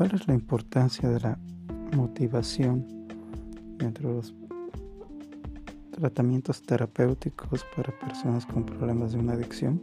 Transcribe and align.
¿Cuál 0.00 0.14
es 0.14 0.26
la 0.26 0.32
importancia 0.32 1.10
de 1.10 1.20
la 1.20 1.38
motivación 1.94 2.86
dentro 3.76 4.08
de 4.08 4.14
los 4.14 4.34
tratamientos 5.90 6.62
terapéuticos 6.62 7.66
para 7.76 7.92
personas 7.98 8.46
con 8.46 8.64
problemas 8.64 9.12
de 9.12 9.18
una 9.18 9.34
adicción? 9.34 9.78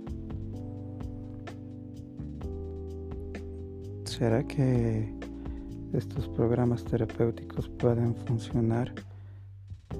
¿Será 4.05 4.43
que 4.43 5.13
estos 5.93 6.27
programas 6.29 6.83
terapéuticos 6.83 7.69
pueden 7.69 8.15
funcionar 8.15 8.91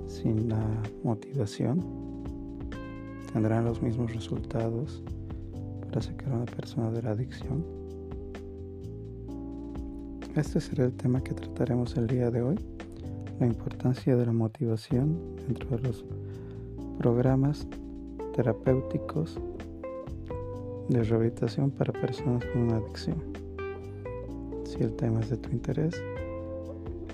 sin 0.08 0.50
la 0.50 0.82
motivación? 1.04 1.86
¿Tendrán 3.32 3.66
los 3.66 3.84
mismos 3.84 4.12
resultados 4.16 5.04
para 5.88 6.02
sacar 6.02 6.34
a 6.34 6.38
una 6.38 6.46
persona 6.46 6.90
de 6.90 7.04
la 7.04 7.12
adicción? 7.12 7.77
Este 10.38 10.62
será 10.62 10.86
el 10.86 10.94
tema 10.94 11.20
que 11.20 11.34
trataremos 11.34 11.98
el 11.98 12.06
día 12.06 12.30
de 12.30 12.44
hoy, 12.44 12.60
la 13.40 13.48
importancia 13.48 14.16
de 14.16 14.24
la 14.24 14.32
motivación 14.32 15.18
dentro 15.48 15.76
de 15.76 15.80
los 15.80 16.06
programas 17.00 17.66
terapéuticos 18.36 19.40
de 20.90 21.04
rehabilitación 21.04 21.72
para 21.72 21.92
personas 21.92 22.46
con 22.46 22.62
una 22.62 22.78
adicción. 22.78 23.18
Si 24.64 24.78
el 24.84 24.96
tema 24.96 25.22
es 25.22 25.32
de 25.32 25.38
tu 25.38 25.50
interés, 25.50 26.00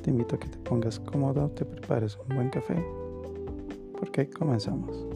te 0.01 0.09
invito 0.11 0.35
a 0.35 0.39
que 0.39 0.49
te 0.49 0.57
pongas 0.57 0.99
cómodo, 0.99 1.47
te 1.51 1.63
prepares 1.63 2.19
un 2.27 2.35
buen 2.35 2.49
café, 2.49 2.75
porque 3.97 4.29
comenzamos. 4.29 5.07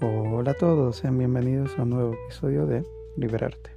Hola 0.00 0.52
a 0.52 0.54
todos, 0.54 0.96
sean 0.96 1.18
bienvenidos 1.18 1.78
a 1.78 1.82
un 1.82 1.90
nuevo 1.90 2.14
episodio 2.14 2.64
de 2.64 3.03
Liberarte. 3.16 3.70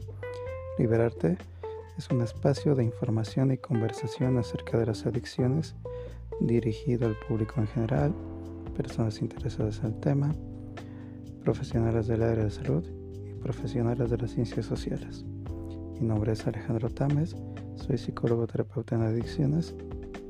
Liberarte 0.79 1.37
es 1.97 2.09
un 2.09 2.21
espacio 2.21 2.73
de 2.73 2.83
información 2.83 3.51
y 3.51 3.57
conversación 3.57 4.37
acerca 4.37 4.79
de 4.79 4.87
las 4.87 5.05
adicciones 5.05 5.75
dirigido 6.39 7.07
al 7.07 7.15
público 7.27 7.55
en 7.59 7.67
general, 7.67 8.13
personas 8.75 9.21
interesadas 9.21 9.79
en 9.79 9.85
el 9.87 9.99
tema, 9.99 10.35
profesionales 11.43 12.07
del 12.07 12.23
área 12.23 12.45
de 12.45 12.51
salud 12.51 12.83
profesionales 13.37 14.09
de 14.09 14.17
las 14.17 14.31
ciencias 14.31 14.65
sociales. 14.65 15.23
Mi 15.99 16.07
nombre 16.07 16.33
es 16.33 16.45
Alejandro 16.45 16.89
Tames, 16.89 17.35
soy 17.75 17.97
psicólogo 17.97 18.47
terapeuta 18.47 18.95
en 18.95 19.03
adicciones 19.03 19.75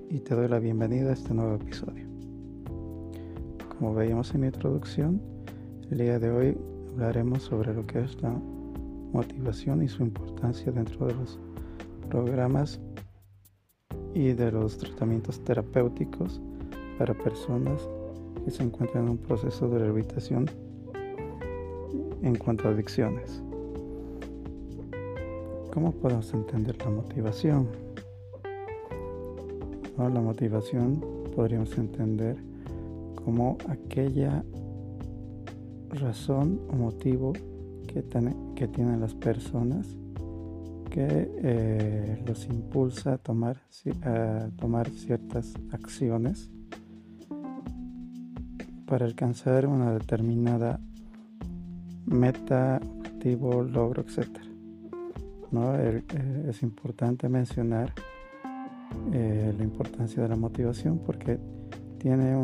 y 0.10 0.20
te 0.20 0.36
doy 0.36 0.48
la 0.48 0.60
bienvenida 0.60 1.10
a 1.10 1.14
este 1.14 1.34
nuevo 1.34 1.56
episodio. 1.56 2.06
Como 3.70 3.94
veíamos 3.94 4.34
en 4.36 4.42
mi 4.42 4.48
introducción, 4.48 5.22
el 5.90 5.98
día 5.98 6.20
de 6.20 6.30
hoy 6.30 6.58
hablaremos 6.90 7.44
sobre 7.44 7.74
lo 7.74 7.88
que 7.88 8.02
es 8.02 8.22
la 8.22 8.40
motivación 9.18 9.82
y 9.82 9.88
su 9.88 10.04
importancia 10.04 10.72
dentro 10.72 11.08
de 11.08 11.16
los 11.16 11.40
programas 12.08 12.80
y 14.14 14.34
de 14.34 14.52
los 14.52 14.78
tratamientos 14.78 15.44
terapéuticos 15.44 16.40
para 17.00 17.16
personas 17.16 17.90
que 18.46 18.52
se 18.52 18.62
encuentran 18.62 19.06
en 19.06 19.10
un 19.10 19.18
proceso 19.18 19.68
de 19.70 19.80
rehabilitación 19.80 20.46
en 22.22 22.36
cuanto 22.36 22.68
a 22.68 22.72
adicciones. 22.72 23.42
¿Cómo 25.74 25.92
podemos 25.94 26.32
entender 26.34 26.78
la 26.86 26.92
motivación? 26.92 27.68
La 29.98 30.22
motivación 30.22 31.04
podríamos 31.36 31.76
entender 31.76 32.38
como 33.26 33.58
aquella 33.68 34.44
razón 35.90 36.62
o 36.70 36.76
motivo 36.76 37.34
que, 37.88 38.04
que 38.58 38.68
tienen 38.68 39.00
las 39.00 39.14
personas 39.14 39.88
que 40.90 41.32
eh, 41.44 42.24
los 42.26 42.46
impulsa 42.48 43.14
a 43.14 43.18
tomar, 43.20 43.62
a 44.02 44.50
tomar 44.58 44.90
ciertas 44.90 45.54
acciones 45.72 46.50
para 48.88 49.06
alcanzar 49.06 49.68
una 49.68 49.94
determinada 49.94 50.80
meta, 52.08 52.82
objetivo, 52.98 53.62
logro, 53.62 54.02
etc. 54.02 54.28
¿No? 55.52 55.76
Eh, 55.76 56.04
es 56.50 56.64
importante 56.64 57.30
mencionar 57.30 57.94
eh, 59.14 59.54
la 59.56 59.64
importancia 59.64 60.24
de 60.24 60.30
la 60.30 60.36
motivación 60.36 60.98
porque 61.06 61.38
tiene 62.00 62.36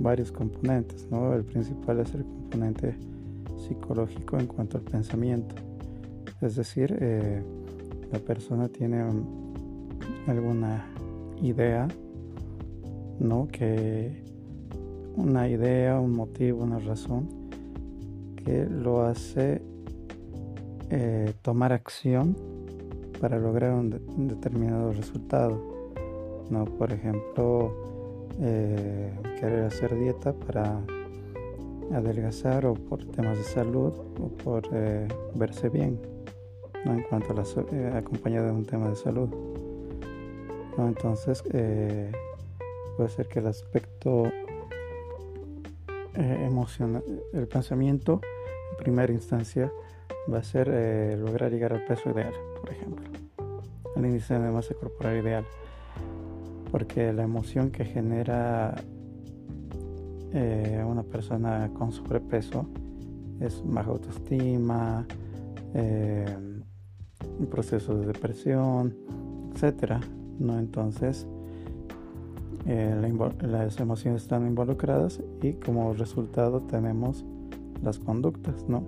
varios 0.00 0.32
componentes. 0.32 1.06
¿no? 1.08 1.32
El 1.34 1.44
principal 1.44 2.00
es 2.00 2.12
el 2.14 2.24
componente 2.24 3.11
psicológico 3.62 4.38
en 4.38 4.46
cuanto 4.46 4.78
al 4.78 4.84
pensamiento. 4.84 5.54
Es 6.40 6.56
decir, 6.56 6.96
eh, 7.00 7.42
la 8.10 8.18
persona 8.18 8.68
tiene 8.68 9.04
alguna 10.26 10.86
idea, 11.40 11.88
¿no? 13.18 13.48
Que 13.48 14.22
una 15.16 15.48
idea, 15.48 16.00
un 16.00 16.12
motivo, 16.12 16.62
una 16.62 16.78
razón 16.78 17.28
que 18.36 18.66
lo 18.66 19.02
hace 19.02 19.62
eh, 20.90 21.32
tomar 21.42 21.72
acción 21.72 22.36
para 23.20 23.38
lograr 23.38 23.72
un, 23.72 24.28
determinado 24.28 24.92
resultado. 24.92 25.60
¿no? 26.50 26.64
Por 26.64 26.92
ejemplo, 26.92 27.72
eh, 28.40 29.12
querer 29.38 29.64
hacer 29.64 29.98
dieta 29.98 30.32
para 30.32 30.80
adelgazar 31.94 32.66
o 32.66 32.74
por 32.74 33.04
temas 33.06 33.38
de 33.38 33.44
salud 33.44 33.92
o 34.20 34.28
por 34.28 34.68
eh, 34.72 35.06
verse 35.34 35.68
bien, 35.68 36.00
¿no? 36.84 36.92
en 36.94 37.02
cuanto 37.02 37.32
a 37.32 37.36
la 37.36 37.98
acompañado 37.98 38.46
de 38.46 38.52
un 38.52 38.64
tema 38.64 38.88
de 38.88 38.96
salud. 38.96 39.28
¿no? 40.76 40.88
Entonces, 40.88 41.42
puede 41.42 43.08
ser 43.08 43.28
que 43.28 43.38
el 43.38 43.46
aspecto 43.46 44.24
emocional, 46.14 47.02
el 47.32 47.48
pensamiento 47.48 48.20
en 48.72 48.76
primera 48.76 49.12
instancia 49.12 49.70
va 50.32 50.38
a 50.38 50.42
ser 50.42 50.70
eh, 50.72 51.16
lograr 51.18 51.50
llegar 51.50 51.72
al 51.72 51.84
peso 51.84 52.10
ideal, 52.10 52.32
por 52.60 52.70
ejemplo, 52.70 53.04
al 53.96 54.04
índice 54.04 54.38
de 54.38 54.50
masa 54.50 54.74
corporal 54.74 55.18
ideal, 55.18 55.44
porque 56.70 57.12
la 57.12 57.24
emoción 57.24 57.70
que 57.70 57.84
genera 57.84 58.74
eh, 60.34 60.84
una 60.86 61.02
persona 61.02 61.70
con 61.74 61.92
sobrepeso 61.92 62.66
es 63.40 63.62
baja 63.64 63.90
autoestima, 63.90 65.06
eh, 65.74 66.36
un 67.38 67.46
proceso 67.46 67.96
de 67.98 68.06
depresión, 68.06 68.94
etcétera, 69.54 70.00
¿no? 70.38 70.58
Entonces, 70.58 71.26
las 72.64 73.80
emociones 73.80 74.22
están 74.22 74.46
involucradas 74.46 75.20
y 75.42 75.54
como 75.54 75.92
resultado 75.94 76.60
tenemos 76.62 77.24
las 77.82 77.98
conductas, 77.98 78.68
¿no? 78.68 78.84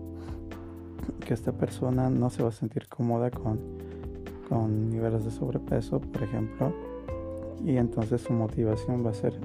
Que 1.27 1.35
esta 1.35 1.53
persona 1.53 2.09
no 2.09 2.31
se 2.31 2.43
va 2.43 2.51
a 2.51 2.53
sentir 2.53 2.87
cómoda 2.89 3.31
con, 3.31 3.59
con 4.49 4.91
niveles 4.91 5.25
de 5.25 5.31
sobrepeso, 5.31 6.01
por 6.01 6.23
ejemplo, 6.23 6.73
y 7.65 7.77
entonces 7.77 8.21
su 8.21 8.33
motivación 8.33 9.05
va 9.05 9.11
a 9.11 9.15
ser 9.15 9.41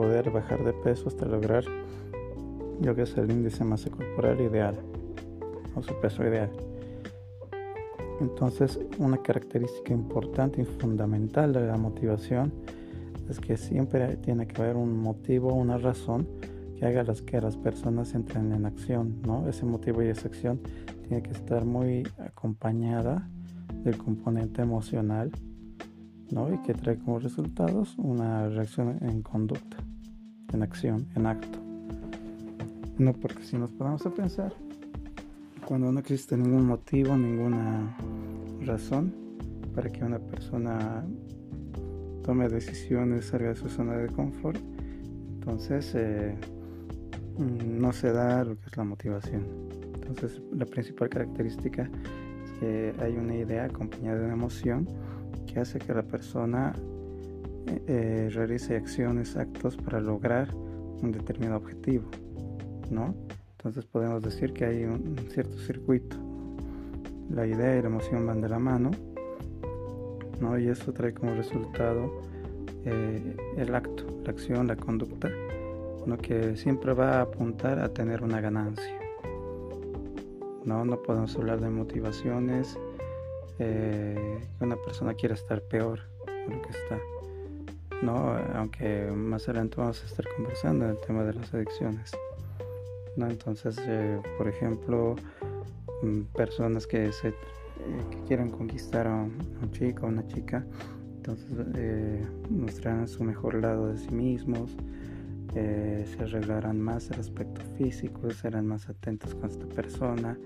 poder 0.00 0.30
bajar 0.30 0.64
de 0.64 0.72
peso 0.72 1.08
hasta 1.08 1.26
lograr 1.26 1.62
yo 2.80 2.94
que 2.94 3.02
es 3.02 3.14
el 3.18 3.30
índice 3.30 3.64
masa 3.64 3.90
corporal 3.90 4.40
ideal 4.40 4.74
o 5.74 5.82
su 5.82 5.92
peso 6.00 6.24
ideal. 6.24 6.50
Entonces, 8.18 8.80
una 8.98 9.18
característica 9.18 9.92
importante 9.92 10.62
y 10.62 10.64
fundamental 10.64 11.52
de 11.52 11.66
la 11.66 11.76
motivación 11.76 12.50
es 13.28 13.40
que 13.40 13.58
siempre 13.58 14.16
tiene 14.16 14.46
que 14.46 14.62
haber 14.62 14.76
un 14.76 14.98
motivo, 14.98 15.52
una 15.52 15.76
razón 15.76 16.26
que 16.78 16.86
haga 16.86 17.02
las 17.02 17.20
que 17.20 17.38
las 17.38 17.58
personas 17.58 18.14
entren 18.14 18.54
en 18.54 18.64
acción, 18.64 19.20
¿no? 19.26 19.46
Ese 19.50 19.66
motivo 19.66 20.02
y 20.02 20.06
esa 20.06 20.28
acción 20.28 20.60
tiene 21.06 21.22
que 21.22 21.32
estar 21.32 21.66
muy 21.66 22.08
acompañada 22.18 23.28
del 23.84 23.98
componente 23.98 24.62
emocional, 24.62 25.30
¿no? 26.30 26.50
Y 26.50 26.56
que 26.62 26.72
trae 26.72 26.96
como 26.96 27.18
resultados 27.18 27.98
una 27.98 28.48
reacción 28.48 28.96
en 29.02 29.20
conducta, 29.20 29.76
en 30.52 30.62
acción, 30.62 31.06
en 31.16 31.26
acto. 31.26 31.58
No, 32.98 33.12
porque 33.14 33.42
si 33.44 33.56
nos 33.56 33.70
ponemos 33.70 34.04
a 34.06 34.10
pensar, 34.10 34.52
cuando 35.64 35.90
no 35.92 36.00
existe 36.00 36.36
ningún 36.36 36.66
motivo, 36.66 37.16
ninguna 37.16 37.96
razón 38.60 39.14
para 39.74 39.88
que 39.88 40.04
una 40.04 40.18
persona 40.18 41.04
tome 42.22 42.48
decisiones, 42.48 43.26
salga 43.26 43.50
de 43.50 43.56
su 43.56 43.68
zona 43.68 43.96
de 43.96 44.08
confort, 44.08 44.58
entonces 45.34 45.94
eh, 45.94 46.36
no 47.38 47.92
se 47.92 48.12
da 48.12 48.44
lo 48.44 48.58
que 48.58 48.66
es 48.66 48.76
la 48.76 48.84
motivación. 48.84 49.46
Entonces 49.94 50.42
la 50.52 50.66
principal 50.66 51.08
característica 51.08 51.88
es 52.44 52.50
que 52.58 52.92
hay 53.00 53.16
una 53.16 53.34
idea 53.34 53.64
acompañada 53.64 54.18
de 54.18 54.24
una 54.26 54.34
emoción 54.34 54.88
que 55.46 55.60
hace 55.60 55.78
que 55.78 55.94
la 55.94 56.02
persona 56.02 56.74
eh, 57.86 58.30
realice 58.32 58.76
acciones, 58.76 59.36
actos 59.36 59.76
para 59.76 60.00
lograr 60.00 60.54
un 60.54 61.12
determinado 61.12 61.58
objetivo, 61.58 62.08
¿no? 62.90 63.14
Entonces 63.52 63.84
podemos 63.84 64.22
decir 64.22 64.52
que 64.52 64.64
hay 64.64 64.84
un 64.84 65.16
cierto 65.30 65.56
circuito 65.58 66.16
la 67.30 67.46
idea 67.46 67.76
y 67.76 67.82
la 67.82 67.88
emoción 67.88 68.26
van 68.26 68.40
de 68.40 68.48
la 68.48 68.58
mano, 68.58 68.90
¿no? 70.40 70.58
Y 70.58 70.68
eso 70.68 70.92
trae 70.92 71.14
como 71.14 71.34
resultado 71.34 72.22
eh, 72.84 73.36
el 73.56 73.74
acto, 73.74 74.04
la 74.24 74.30
acción, 74.30 74.66
la 74.66 74.76
conducta, 74.76 75.30
¿no? 76.06 76.18
Que 76.18 76.56
siempre 76.56 76.92
va 76.92 77.18
a 77.18 77.20
apuntar 77.22 77.78
a 77.78 77.88
tener 77.92 78.22
una 78.22 78.40
ganancia. 78.40 78.98
No, 80.64 80.84
no 80.84 81.00
podemos 81.02 81.34
hablar 81.36 81.60
de 81.60 81.70
motivaciones 81.70 82.78
eh, 83.58 84.40
que 84.58 84.64
una 84.64 84.76
persona 84.76 85.14
quiera 85.14 85.34
estar 85.34 85.62
peor 85.62 86.00
de 86.26 86.54
lo 86.54 86.62
que 86.62 86.70
está. 86.70 86.98
¿No? 88.02 88.36
Aunque 88.54 89.10
más 89.14 89.48
adelante 89.48 89.76
vamos 89.78 90.02
a 90.02 90.06
estar 90.06 90.24
conversando 90.36 90.88
el 90.88 90.98
tema 91.06 91.24
de 91.24 91.34
las 91.34 91.52
adicciones. 91.52 92.12
¿no? 93.16 93.28
Entonces, 93.28 93.76
eh, 93.86 94.20
por 94.38 94.48
ejemplo, 94.48 95.16
mm, 96.02 96.22
personas 96.34 96.86
que, 96.86 97.12
se, 97.12 97.28
eh, 97.28 97.34
que 98.10 98.22
quieran 98.26 98.50
conquistar 98.50 99.06
a 99.06 99.14
un, 99.14 99.70
chico 99.72 100.06
o 100.06 100.08
una 100.08 100.26
chica, 100.26 100.64
entonces 101.16 101.50
eh, 101.74 102.26
mostrarán 102.48 103.06
su 103.06 103.22
mejor 103.24 103.54
lado 103.54 103.88
de 103.88 103.98
sí 103.98 104.10
mismos, 104.10 104.76
se 105.52 106.16
arreglarán 106.22 106.80
más 106.80 107.10
el 107.10 107.18
aspecto 107.18 107.60
físico, 107.76 108.30
serán 108.30 108.66
más 108.66 108.88
atentos 108.88 109.34
con 109.34 109.50
esta 109.50 109.66
persona, 109.66 110.38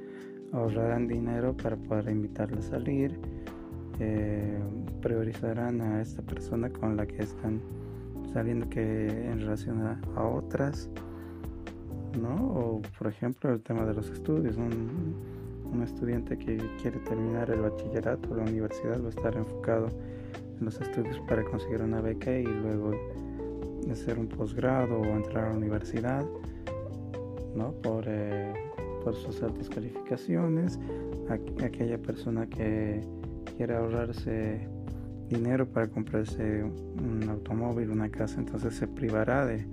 ahorrarán 0.53 1.07
dinero 1.07 1.55
para 1.55 1.77
poder 1.77 2.09
invitarla 2.09 2.59
a 2.59 2.63
salir, 2.63 3.21
eh, 4.01 4.59
priorizarán 5.01 5.81
a 5.81 6.03
esta 6.03 6.23
persona 6.23 6.69
con 6.71 6.97
la 6.97 7.07
que 7.07 7.23
están 7.23 7.61
saliendo 8.33 8.69
que 8.69 9.07
en 9.31 9.41
relación 9.41 9.81
a, 9.83 10.23
otras, 10.23 10.91
¿no? 12.21 12.35
O 12.35 12.83
por 12.99 13.07
ejemplo 13.07 13.53
el 13.53 13.61
tema 13.63 13.85
de 13.85 13.95
los 13.95 14.11
estudios, 14.11 14.57
un, 14.57 15.35
estudiante 15.83 16.39
que 16.39 16.57
quiere 16.81 17.01
terminar 17.01 17.51
el 17.51 17.61
bachillerato 17.61 18.31
o 18.31 18.37
la 18.37 18.45
universidad 18.45 19.03
va 19.03 19.07
a 19.07 19.09
estar 19.09 19.37
enfocado 19.37 19.89
en 20.59 20.65
los 20.65 20.81
estudios 20.81 21.19
para 21.29 21.43
conseguir 21.43 21.83
una 21.83 22.01
beca 22.01 22.31
y 22.31 22.45
luego 22.45 22.93
hacer 23.91 24.21
un 24.21 24.29
posgrado 24.29 25.01
o 25.01 25.05
entrar 25.05 25.47
a 25.47 25.51
la 25.51 25.57
universidad, 25.57 26.25
¿no? 27.57 27.73
Por, 27.83 28.05
eh, 28.07 28.53
por 29.03 29.17
sus 29.17 29.43
altas 29.43 29.69
calificaciones, 29.69 30.79
aquella 31.29 31.99
persona 31.99 32.47
que 32.47 33.03
quiere 33.57 33.77
ahorrarse 33.77 34.69
dinero 35.29 35.67
para 35.69 35.89
comprarse 35.89 36.63
un 36.63 37.27
automóvil, 37.29 37.91
una 37.91 38.11
casa, 38.11 38.39
entonces 38.39 38.75
se 38.75 38.87
privará 38.87 39.47
de 39.47 39.67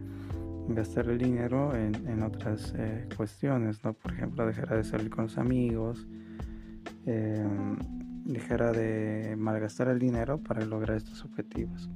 gastar 0.69 1.09
el 1.09 1.17
dinero 1.17 1.75
en, 1.75 2.23
otras 2.23 2.73
eh, 2.77 3.07
cuestiones, 3.15 3.83
¿no? 3.83 3.93
Por 3.93 4.13
ejemplo, 4.13 4.45
dejará 4.45 4.77
de 4.77 4.83
salir 4.83 5.09
con 5.09 5.25
los 5.25 5.37
amigos, 5.37 6.07
eh, 7.05 7.45
dejará 8.25 8.71
de 8.71 9.35
malgastar 9.37 9.87
el 9.89 9.99
dinero 9.99 10.37
para 10.39 10.65
lograr 10.65 10.97
estos 10.97 11.23
objetivos. 11.25 11.89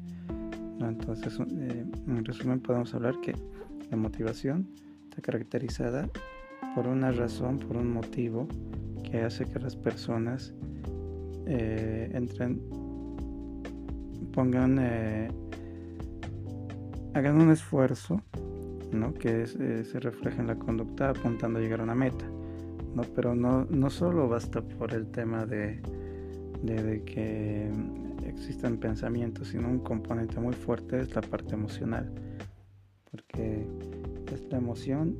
Entonces, 0.79 1.39
eh, 1.39 1.85
en 2.07 2.25
resumen, 2.25 2.59
podemos 2.59 2.93
hablar 2.93 3.15
que 3.21 3.33
la 3.89 3.97
motivación 3.97 4.67
está 5.09 5.21
caracterizada 5.21 6.09
por 6.75 6.87
una 6.87 7.11
razón, 7.11 7.59
por 7.59 7.77
un 7.77 7.93
motivo 7.93 8.47
que 9.03 9.21
hace 9.21 9.45
que 9.45 9.59
las 9.59 9.75
personas 9.75 10.53
eh, 11.47 12.09
entren, 12.13 12.59
pongan, 14.33 14.79
eh, 14.79 15.29
hagan 17.13 17.41
un 17.41 17.51
esfuerzo, 17.51 18.21
¿no? 18.91 19.13
Que 19.13 19.43
eh, 19.43 19.83
se 19.85 19.99
refleje 19.99 20.41
en 20.41 20.47
la 20.47 20.55
conducta 20.55 21.11
apuntando 21.11 21.59
a 21.59 21.61
llegar 21.61 21.81
a 21.81 21.83
una 21.83 21.95
meta, 21.95 22.25
¿no? 22.95 23.03
Pero 23.15 23.35
no, 23.35 23.65
no 23.65 23.89
solo 23.91 24.27
basta 24.27 24.61
por 24.61 24.93
el 24.93 25.11
tema 25.11 25.45
de, 25.45 25.81
de, 26.63 27.03
que 27.03 27.69
existan 28.25 28.77
pensamientos, 28.77 29.49
sino 29.49 29.69
un 29.69 29.79
componente 29.79 30.39
muy 30.39 30.53
fuerte 30.53 31.01
es 31.01 31.13
la 31.13 31.21
parte 31.21 31.53
emocional, 31.53 32.11
porque 33.11 33.67
es 34.33 34.51
la 34.51 34.57
emoción 34.57 35.15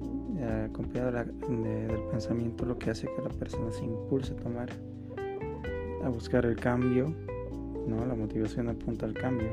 acompañada 0.68 1.24
del 1.24 2.00
pensamiento 2.10 2.66
lo 2.66 2.80
que 2.80 2.90
hace 2.90 3.08
que 3.16 3.22
la 3.22 3.30
persona 3.30 3.72
se 3.72 3.86
impulse 3.86 4.34
a 4.34 4.38
tomar 4.38 4.70
a 6.06 6.10
buscar 6.10 6.46
el 6.46 6.56
cambio, 6.56 7.14
¿no? 7.88 8.06
La 8.06 8.14
motivación 8.14 8.70
apunta 8.70 9.06
al 9.06 9.14
cambio. 9.14 9.50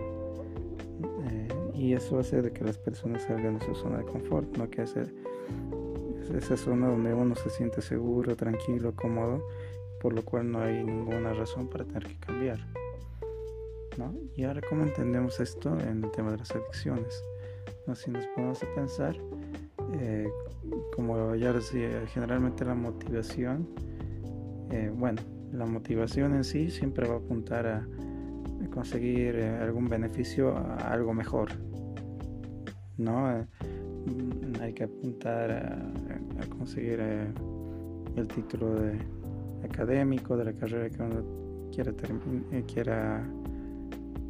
Eh, 1.24 1.48
y 1.74 1.94
eso 1.94 2.18
hace 2.18 2.42
de 2.42 2.52
que 2.52 2.62
las 2.62 2.76
personas 2.78 3.22
salgan 3.22 3.58
de 3.58 3.64
su 3.64 3.74
zona 3.74 3.98
de 3.98 4.04
confort, 4.04 4.56
¿no? 4.58 4.68
Que 4.68 4.82
hace 4.82 5.06
esa 6.36 6.56
zona 6.56 6.88
donde 6.88 7.14
uno 7.14 7.34
se 7.34 7.50
siente 7.50 7.80
seguro, 7.82 8.36
tranquilo, 8.36 8.94
cómodo, 8.94 9.42
por 10.00 10.12
lo 10.12 10.24
cual 10.24 10.50
no 10.50 10.60
hay 10.60 10.84
ninguna 10.84 11.32
razón 11.32 11.68
para 11.68 11.84
tener 11.84 12.06
que 12.06 12.18
cambiar. 12.18 12.58
¿no? 13.98 14.14
Y 14.36 14.44
ahora, 14.44 14.60
¿cómo 14.68 14.82
entendemos 14.82 15.40
esto 15.40 15.78
en 15.80 16.04
el 16.04 16.10
tema 16.10 16.32
de 16.32 16.38
las 16.38 16.50
adicciones? 16.52 17.22
¿No? 17.86 17.94
Si 17.94 18.10
nos 18.10 18.24
ponemos 18.28 18.62
a 18.62 18.74
pensar, 18.74 19.16
eh, 19.94 20.30
como 20.94 21.34
ya 21.34 21.52
decía, 21.52 22.06
generalmente 22.06 22.64
la 22.64 22.74
motivación, 22.74 23.68
eh, 24.70 24.90
bueno, 24.94 25.20
la 25.52 25.66
motivación 25.66 26.34
en 26.34 26.44
sí 26.44 26.70
siempre 26.70 27.06
va 27.06 27.14
a 27.14 27.18
apuntar 27.18 27.66
a, 27.66 27.86
conseguir 28.72 29.36
eh, 29.36 29.58
algún 29.58 29.88
beneficio 29.88 30.56
a 30.56 30.76
algo 30.92 31.12
mejor. 31.12 31.50
¿no? 32.96 33.30
Eh, 33.30 33.46
mm, 34.06 34.62
hay 34.62 34.72
que 34.72 34.84
apuntar 34.84 35.50
a, 35.50 36.46
conseguir 36.56 36.98
eh, 37.00 37.26
el 38.16 38.28
título 38.28 38.74
de 38.74 38.98
académico 39.64 40.36
de 40.36 40.44
la 40.44 40.52
carrera 40.52 40.88
que 40.88 41.02
uno 41.02 41.22
quiera, 41.72 41.92
quiera 42.66 43.24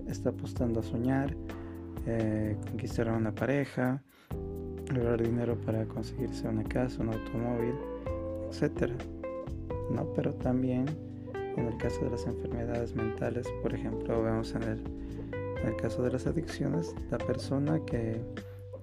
está 0.08 0.30
apostando 0.30 0.80
a 0.80 0.82
soñar, 0.82 1.36
conquistar 2.68 3.08
a 3.08 3.16
una 3.16 3.32
pareja, 3.32 4.02
lograr 4.92 5.22
dinero 5.22 5.56
para 5.60 5.84
conseguirse 5.84 6.48
una 6.48 6.64
casa, 6.64 7.02
un 7.02 7.10
automóvil, 7.10 7.74
etcétera. 8.50 8.94
¿no? 9.94 10.06
Pero 10.14 10.34
también 10.34 10.86
en 11.56 11.66
el 11.66 11.76
caso 11.76 12.04
de 12.04 12.10
las 12.10 12.26
enfermedades 12.26 12.94
mentales, 12.94 13.46
por 13.62 13.74
ejemplo, 13.74 14.22
vemos 14.22 14.54
en 14.54 14.62
el, 14.62 14.82
caso 15.80 16.02
de 16.02 16.10
las 16.10 16.26
adicciones, 16.26 16.94
la 17.10 17.18
persona 17.18 17.80
que 17.84 18.20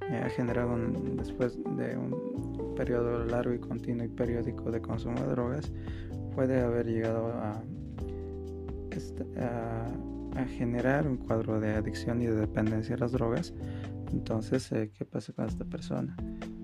ha 0.02 0.30
generado 0.30 0.78
después 1.16 1.58
de 1.78 1.98
un 1.98 2.74
periodo 2.76 3.26
largo 3.26 3.54
y 3.54 3.60
continuo 3.60 4.06
y 4.06 4.10
periódico 4.10 4.72
de 4.72 4.82
consumo 4.82 5.20
de 5.20 5.28
drogas, 5.28 5.72
puede 6.34 6.62
haber 6.62 6.88
llegado 6.88 7.28
a, 7.34 7.62
a, 10.36 10.46
generar 10.58 11.08
un 11.08 11.18
cuadro 11.18 11.60
de 11.60 11.74
adicción 11.76 12.22
y 12.22 12.28
de 12.28 12.36
dependencia 12.36 12.96
a 12.96 13.00
las 13.00 13.12
drogas. 13.12 13.54
Entonces, 14.12 14.72
eh, 14.72 14.92
¿qué 14.98 15.06
pasa 15.06 15.34
con 15.34 15.46
esta 15.46 15.66
persona? 15.66 16.16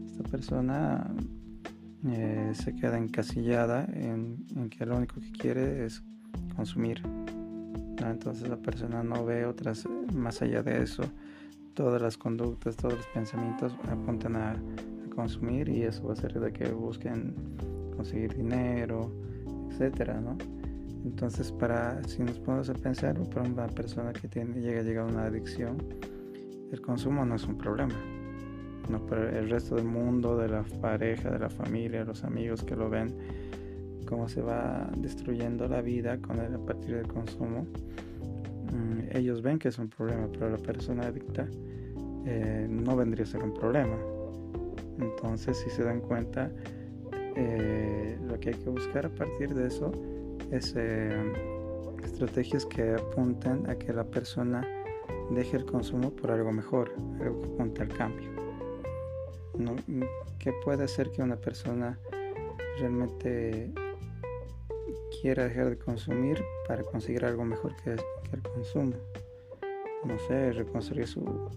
Esta 0.06 0.24
persona 0.24 1.14
eh, 2.08 2.52
se 2.54 2.76
queda 2.76 2.98
encasillada 2.98 3.86
en, 3.86 4.70
que 4.70 4.86
lo 4.86 4.98
único 4.98 5.20
que 5.20 5.32
quiere 5.32 5.86
es 5.86 6.04
consumir. 6.56 7.02
Entonces 7.98 8.48
la 8.48 8.58
persona 8.58 9.04
no 9.04 9.26
ve 9.26 9.46
otras 9.46 9.88
más 10.14 10.42
allá 10.42 10.62
de 10.62 10.84
eso. 10.84 11.04
Todas 11.74 12.02
las 12.02 12.18
conductas, 12.18 12.76
todos 12.76 12.96
los 12.96 13.08
pensamientos 13.08 13.76
apuntan 13.90 14.36
a, 14.36 14.56
consumir 15.16 15.70
y 15.70 15.84
eso 15.84 16.04
va 16.04 16.10
a 16.10 16.14
hacer 16.14 16.38
de 16.38 16.52
que 16.52 16.68
busquen 16.74 17.34
conseguir 17.96 18.36
dinero, 18.36 19.10
etcétera, 19.70 20.20
¿no? 20.20 20.38
Entonces, 21.06 21.54
para 21.54 22.04
si 22.04 22.22
nos 22.22 22.38
ponemos 22.40 22.70
a 22.70 22.74
pensar, 22.74 23.18
para 23.30 23.50
una 23.50 23.68
persona 23.68 24.12
que 24.12 24.28
tiene, 24.28 24.60
llega 24.60 24.82
a 24.82 24.84
llegar 24.84 25.08
a 25.08 25.12
una 25.14 25.24
adicción, 25.24 25.78
el 26.70 26.82
consumo 26.82 27.24
no 27.24 27.36
es 27.36 27.46
un 27.46 27.58
problema 27.58 27.96
no 28.90 29.02
el 29.16 29.50
resto 29.50 29.76
del 29.76 29.86
mundo, 29.86 30.38
de 30.38 30.50
la 30.50 30.64
pareja, 30.82 31.30
de 31.30 31.40
la 31.40 31.50
familia, 31.50 32.04
los 32.04 32.24
amigos 32.24 32.64
que 32.64 32.76
lo 32.76 32.90
ven, 32.90 33.16
cómo 34.06 34.28
se 34.30 34.42
va 34.42 34.90
destruyendo 34.98 35.68
la 35.68 35.82
vida 35.82 36.18
con 36.20 36.40
el, 36.40 36.56
a 36.56 36.60
partir 36.60 36.96
del 36.96 37.08
consumo. 37.08 37.66
Mm, 38.72 39.18
ellos 39.18 39.42
ven 39.42 39.60
que 39.60 39.70
es 39.70 39.80
un 39.80 39.90
problema, 39.90 40.28
pero 40.32 40.50
la 40.50 40.58
persona 40.58 41.08
adicta 41.08 41.48
eh, 42.26 42.68
no 42.70 42.96
vendría 42.96 43.24
a 43.24 43.28
ser 43.28 43.44
un 43.44 43.54
problema. 43.54 43.98
Entonces, 45.00 45.58
si 45.58 45.70
se 45.70 45.84
dan 45.84 46.02
cuenta, 46.02 46.52
eh, 47.36 48.18
lo 48.26 48.40
que 48.40 48.50
hay 48.50 48.56
que 48.56 48.70
buscar 48.70 49.06
a 49.06 49.10
partir 49.10 49.54
de 49.54 49.68
eso 49.68 49.92
es 50.52 50.74
eh, 50.78 51.34
estrategias 52.04 52.66
que 52.66 52.94
apunten 52.94 53.70
a 53.70 53.76
que 53.76 53.92
la 53.92 54.06
persona 54.06 54.66
deje 55.32 55.58
el 55.58 55.66
consumo 55.66 56.12
por 56.12 56.32
algo 56.32 56.52
mejor, 56.52 56.94
algo 57.20 57.42
que 57.42 57.48
apunte 57.48 57.82
al 57.82 57.90
cambio. 57.90 58.35
¿No? 59.58 59.76
¿Qué 60.40 60.54
puede 60.64 60.84
hacer 60.84 61.12
que 61.12 61.22
una 61.22 61.38
persona 61.38 61.98
realmente 62.80 63.72
quiera 65.22 65.46
dejar 65.46 65.70
de 65.70 65.78
consumir 65.78 66.44
para 66.68 66.84
conseguir 66.84 67.26
algo 67.26 67.46
mejor 67.46 67.76
que, 67.84 67.92
el 67.92 68.42
consumo? 68.54 68.94
No 70.06 70.18
sé, 70.28 70.52
reconstruir 70.54 71.08
su... 71.08 71.50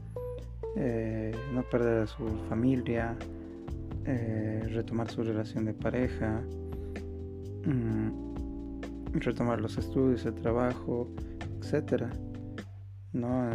Eh, 0.77 1.35
no 1.53 1.63
perder 1.63 2.03
a 2.03 2.07
su 2.07 2.29
familia, 2.49 3.17
eh, 4.05 4.63
retomar 4.69 5.11
su 5.11 5.23
relación 5.23 5.65
de 5.65 5.75
pareja, 5.75 6.41
mm, 7.65 8.11
retomar 9.15 9.61
los 9.61 9.77
estudios, 9.77 10.25
el 10.25 10.35
trabajo, 10.35 11.09
etcétera. 11.61 12.11
¿No? 13.19 13.51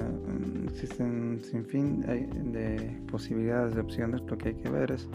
Existen 0.67 1.08
un 1.08 1.39
sinfín 1.41 2.01
de 2.51 3.00
posibilidades, 3.10 3.75
de 3.75 3.82
opciones, 3.82 4.22
lo 4.27 4.38
que 4.38 4.50
hay 4.50 4.55
que 4.55 4.70
ver 4.70 4.91
es, 4.91 5.08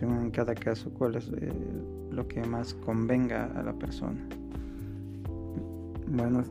en 0.00 0.30
cada 0.30 0.54
caso, 0.54 0.90
cuál 0.90 1.16
es 1.16 1.28
eh, 1.28 1.52
lo 2.10 2.26
que 2.28 2.42
más 2.44 2.74
convenga 2.74 3.46
a 3.56 3.62
la 3.62 3.72
persona. 3.72 4.20
Bueno, 6.08 6.44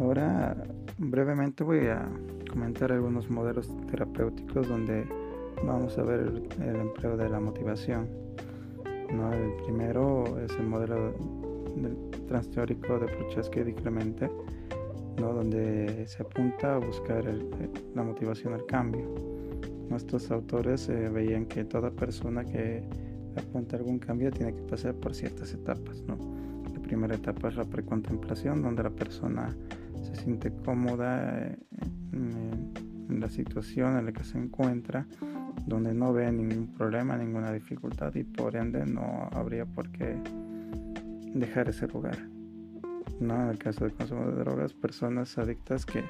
ahora 0.00 0.56
brevemente 0.96 1.62
voy 1.62 1.86
a 1.86 2.08
comentar 2.50 2.92
algunos 2.92 3.28
modelos 3.28 3.70
terapéuticos 3.90 4.68
donde 4.68 5.06
vamos 5.64 5.98
a 5.98 6.02
ver 6.02 6.20
el, 6.60 6.76
empleo 6.76 7.16
de 7.16 7.28
la 7.28 7.40
motivación. 7.40 8.08
¿no? 9.12 9.32
El 9.32 9.52
primero 9.64 10.38
es 10.38 10.50
el 10.58 10.66
modelo 10.66 11.14
transteórico 12.28 12.98
de 12.98 13.06
Prochaska 13.06 13.60
y 13.60 13.72
Clemente 13.72 14.30
donde 15.26 16.06
se 16.06 16.22
apunta 16.22 16.76
a 16.76 16.78
buscar 16.78 17.24
la 17.94 18.02
motivación 18.02 18.54
al 18.54 18.64
cambio. 18.66 19.14
Nuestros 19.88 20.30
autores 20.30 20.88
eh, 20.88 21.08
veían 21.08 21.46
que 21.46 21.64
toda 21.64 21.90
persona 21.90 22.44
que 22.44 22.82
apunta 23.36 23.76
a 23.76 23.78
algún 23.78 23.98
cambio 23.98 24.30
tiene 24.30 24.54
que 24.54 24.62
pasar 24.62 24.94
por 24.94 25.14
ciertas 25.14 25.52
etapas. 25.52 26.02
La 26.72 26.80
primera 26.82 27.14
etapa 27.14 27.48
es 27.48 27.56
la 27.56 27.64
precontemplación, 27.64 28.62
donde 28.62 28.82
la 28.82 28.90
persona 28.90 29.56
se 30.02 30.14
siente 30.14 30.52
cómoda 30.64 31.46
eh, 31.46 31.58
en, 32.12 32.72
en 33.08 33.20
la 33.20 33.28
situación 33.28 33.98
en 33.98 34.06
la 34.06 34.12
que 34.12 34.24
se 34.24 34.38
encuentra, 34.38 35.06
donde 35.66 35.92
no 35.94 36.12
ve 36.12 36.30
ningún 36.30 36.72
problema, 36.74 37.16
ninguna 37.16 37.52
dificultad 37.52 38.14
y 38.14 38.24
por 38.24 38.56
ende 38.56 38.86
no 38.86 39.28
habría 39.32 39.66
por 39.66 39.90
qué 39.90 40.16
dejar 41.34 41.68
ese 41.68 41.86
lugar. 41.88 42.37
¿No? 43.20 43.42
En 43.42 43.50
el 43.50 43.58
caso 43.58 43.84
del 43.84 43.94
consumo 43.94 44.26
de 44.26 44.36
drogas, 44.36 44.72
personas 44.74 45.36
adictas 45.38 45.84
que 45.84 46.04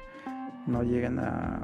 no 0.67 0.83
llegan 0.83 1.19
a, 1.19 1.63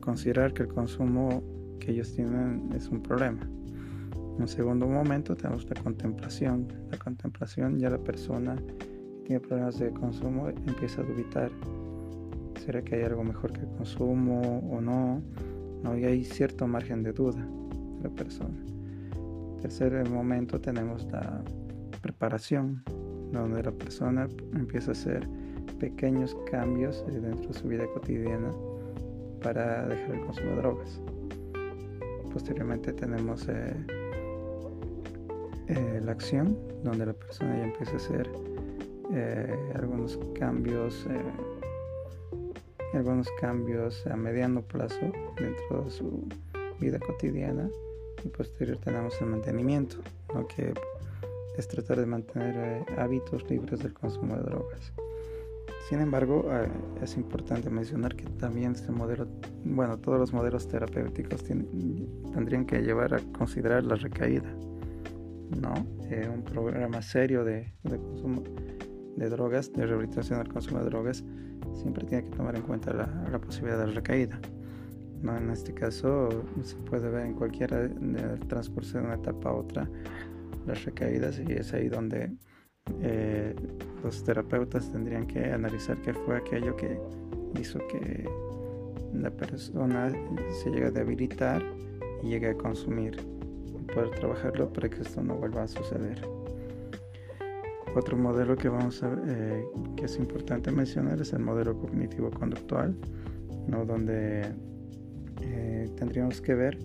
considerar 0.00 0.52
que 0.52 0.64
el 0.64 0.68
consumo 0.68 1.42
que 1.80 1.92
ellos 1.92 2.12
tienen 2.14 2.70
es 2.74 2.88
un 2.88 3.02
problema. 3.02 3.40
En 3.42 4.42
un 4.42 4.48
segundo 4.48 4.86
momento 4.86 5.34
tenemos 5.34 5.68
la 5.68 5.80
contemplación. 5.82 6.68
La 6.90 6.98
contemplación 6.98 7.78
ya 7.78 7.90
la 7.90 7.98
persona 7.98 8.56
que 8.56 8.74
tiene 9.24 9.40
problemas 9.40 9.78
de 9.78 9.90
consumo 9.90 10.48
empieza 10.48 11.02
a 11.02 11.04
dubitar. 11.04 11.50
¿Será 12.64 12.82
que 12.82 12.96
hay 12.96 13.02
algo 13.02 13.24
mejor 13.24 13.52
que 13.52 13.60
el 13.60 13.68
consumo 13.76 14.60
o 14.70 14.80
no? 14.80 15.22
No, 15.82 15.96
y 15.96 16.04
hay 16.04 16.24
cierto 16.24 16.66
margen 16.66 17.02
de 17.02 17.12
duda 17.12 17.46
de 17.96 18.02
la 18.02 18.10
persona. 18.10 18.58
Tercer 19.60 20.08
momento 20.08 20.60
tenemos 20.60 21.04
la 21.10 21.42
preparación, 21.98 22.82
donde 23.32 23.62
la 23.62 23.72
persona 23.72 24.28
empieza 24.54 24.90
a 24.90 24.92
hacer 24.92 25.28
pequeños 25.78 26.36
cambios 26.50 27.04
dentro 27.06 27.48
de 27.48 27.54
su 27.54 27.68
vida 27.68 27.86
cotidiana 27.92 28.52
para 29.42 29.86
dejar 29.86 30.14
el 30.14 30.20
consumo 30.24 30.50
de 30.50 30.56
drogas. 30.56 31.00
Posteriormente 32.32 32.92
tenemos 32.92 33.48
eh, 33.48 33.74
eh, 35.68 36.00
la 36.04 36.12
acción, 36.12 36.58
donde 36.82 37.06
la 37.06 37.12
persona 37.12 37.56
ya 37.56 37.64
empieza 37.64 37.92
a 37.92 37.96
hacer 37.96 38.30
eh, 39.12 39.72
algunos 39.74 40.18
cambios, 40.38 41.06
algunos 42.92 43.28
cambios 43.40 44.06
a 44.06 44.16
mediano 44.16 44.62
plazo 44.62 45.12
dentro 45.36 45.84
de 45.84 45.90
su 45.90 46.28
vida 46.80 46.98
cotidiana. 46.98 47.68
Y 48.24 48.28
posterior 48.28 48.76
tenemos 48.78 49.20
el 49.20 49.28
mantenimiento, 49.28 49.98
¿no? 50.34 50.46
que 50.48 50.74
es 51.58 51.66
tratar 51.66 51.98
de 51.98 52.06
mantener 52.06 52.54
eh, 52.56 52.84
hábitos 52.98 53.50
libres 53.50 53.80
del 53.80 53.92
consumo 53.92 54.36
de 54.36 54.42
drogas. 54.42 54.92
Sin 55.88 56.00
embargo, 56.00 56.48
eh, 56.52 56.68
es 57.02 57.16
importante 57.16 57.68
mencionar 57.68 58.14
que 58.14 58.24
también 58.38 58.72
este 58.72 58.92
modelo, 58.92 59.26
bueno, 59.64 59.98
todos 59.98 60.20
los 60.20 60.32
modelos 60.32 60.68
terapéuticos 60.68 61.42
tendrían 61.42 62.64
que 62.64 62.80
llevar 62.80 63.14
a 63.14 63.18
considerar 63.36 63.82
la 63.84 63.96
recaída, 63.96 64.48
¿no? 65.60 65.74
Eh, 66.10 66.30
un 66.32 66.44
programa 66.44 67.02
serio 67.02 67.44
de, 67.44 67.72
consumo 67.82 68.44
de 69.16 69.28
drogas, 69.28 69.72
de 69.72 69.84
rehabilitación 69.84 70.38
del 70.38 70.52
consumo 70.52 70.78
de 70.78 70.84
drogas, 70.84 71.24
siempre 71.74 72.04
tiene 72.06 72.24
que 72.24 72.36
tomar 72.36 72.54
en 72.54 72.62
cuenta 72.62 72.92
la, 72.92 73.38
posibilidad 73.40 73.84
de 73.84 73.92
recaída. 73.92 74.38
¿no? 75.22 75.36
En 75.36 75.50
este 75.50 75.74
caso, 75.74 76.28
se 76.62 76.76
puede 76.76 77.10
ver 77.10 77.26
en 77.26 77.34
cualquier 77.34 77.92
transcurso 78.46 78.98
de 78.98 79.04
una 79.04 79.14
etapa 79.14 79.48
a 79.50 79.54
otra 79.54 79.90
las 80.68 80.84
recaídas 80.84 81.40
y 81.40 81.52
es 81.52 81.72
ahí 81.72 81.88
donde 81.88 82.30
eh, 83.02 83.54
los 84.02 84.24
terapeutas 84.24 84.90
tendrían 84.92 85.26
que 85.26 85.52
analizar 85.52 86.00
qué 86.02 86.14
fue 86.14 86.36
aquello 86.36 86.76
que 86.76 86.98
hizo 87.60 87.78
que 87.88 88.28
la 89.12 89.30
persona 89.30 90.12
se 90.62 90.70
llegue 90.70 90.86
a 90.86 90.90
debilitar 90.90 91.62
y 92.22 92.28
llegue 92.28 92.50
a 92.50 92.54
consumir 92.54 93.16
poder 93.94 94.10
trabajarlo 94.10 94.72
para 94.72 94.88
que 94.88 95.00
esto 95.00 95.22
no 95.22 95.36
vuelva 95.36 95.62
a 95.62 95.68
suceder. 95.68 96.20
Otro 97.96 98.16
modelo 98.16 98.54
que 98.56 98.68
vamos 98.68 99.02
a 99.02 99.10
eh, 99.26 99.64
que 99.96 100.04
es 100.04 100.18
importante 100.18 100.70
mencionar 100.70 101.20
es 101.20 101.32
el 101.32 101.40
modelo 101.40 101.76
cognitivo 101.78 102.30
conductual, 102.30 102.94
¿no? 103.66 103.84
donde 103.86 104.42
eh, 105.40 105.90
tendríamos 105.96 106.40
que 106.40 106.54
ver 106.54 106.78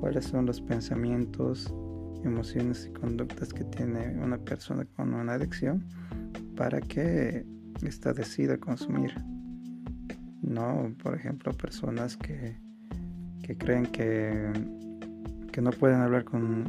cuáles 0.00 0.24
son 0.24 0.46
los 0.46 0.60
pensamientos 0.60 1.72
emociones 2.24 2.86
y 2.88 2.92
conductas 2.92 3.52
que 3.52 3.64
tiene 3.64 4.16
una 4.22 4.38
persona 4.38 4.84
con 4.96 5.14
una 5.14 5.34
adicción 5.34 5.84
para 6.56 6.80
que 6.80 7.46
ésta 7.82 8.12
decida 8.12 8.56
consumir. 8.58 9.14
No, 10.42 10.94
por 11.02 11.14
ejemplo, 11.14 11.52
personas 11.52 12.16
que, 12.16 12.56
que 13.42 13.56
creen 13.56 13.86
que, 13.86 14.52
que 15.50 15.60
no 15.60 15.70
pueden 15.70 16.00
hablar 16.00 16.24
con 16.24 16.64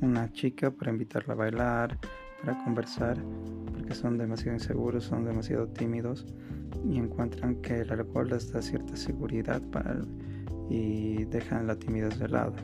una 0.00 0.30
chica 0.32 0.70
para 0.70 0.90
invitarla 0.90 1.34
a 1.34 1.36
bailar, 1.36 1.98
para 2.42 2.62
conversar, 2.64 3.18
porque 3.72 3.94
son 3.94 4.18
demasiado 4.18 4.54
inseguros, 4.54 5.04
son 5.04 5.24
demasiado 5.24 5.68
tímidos 5.68 6.26
y 6.84 6.98
encuentran 6.98 7.56
que 7.56 7.80
el 7.80 7.90
alcohol 7.90 8.28
les 8.28 8.52
da 8.52 8.62
cierta 8.62 8.96
seguridad 8.96 9.60
para, 9.70 10.00
y 10.68 11.24
dejan 11.26 11.66
la 11.66 11.76
timidez 11.76 12.18
de 12.18 12.28
lado. 12.28 12.54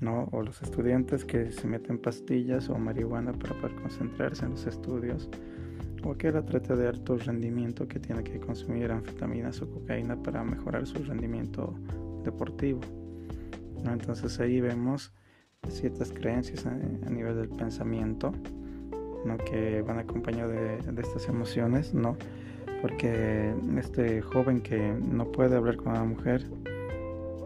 ¿No? 0.00 0.28
o 0.32 0.42
los 0.42 0.62
estudiantes 0.62 1.24
que 1.24 1.52
se 1.52 1.66
meten 1.66 1.98
pastillas 1.98 2.68
o 2.68 2.78
marihuana 2.78 3.32
para 3.32 3.54
poder 3.54 3.76
concentrarse 3.76 4.44
en 4.44 4.52
los 4.52 4.66
estudios, 4.66 5.28
o 6.02 6.12
aquel 6.12 6.36
atleta 6.36 6.74
de 6.74 6.88
alto 6.88 7.16
rendimiento 7.18 7.86
que 7.86 8.00
tiene 8.00 8.24
que 8.24 8.40
consumir 8.40 8.90
anfetaminas 8.90 9.60
o 9.60 9.70
cocaína 9.70 10.22
para 10.22 10.42
mejorar 10.42 10.86
su 10.86 11.02
rendimiento 11.04 11.74
deportivo. 12.24 12.80
¿no? 13.84 13.92
Entonces 13.92 14.40
ahí 14.40 14.60
vemos 14.60 15.12
ciertas 15.68 16.10
creencias 16.10 16.64
a, 16.64 16.74
nivel 17.10 17.36
del 17.36 17.50
pensamiento 17.50 18.32
¿no? 19.26 19.36
que 19.38 19.82
van 19.82 19.98
acompañadas 19.98 20.52
de, 20.52 20.92
de, 20.92 21.02
estas 21.02 21.28
emociones, 21.28 21.92
¿no? 21.92 22.16
porque 22.80 23.54
este 23.76 24.22
joven 24.22 24.62
que 24.62 24.94
no 24.94 25.30
puede 25.30 25.56
hablar 25.56 25.76
con 25.76 25.88
una 25.88 26.04
mujer 26.04 26.46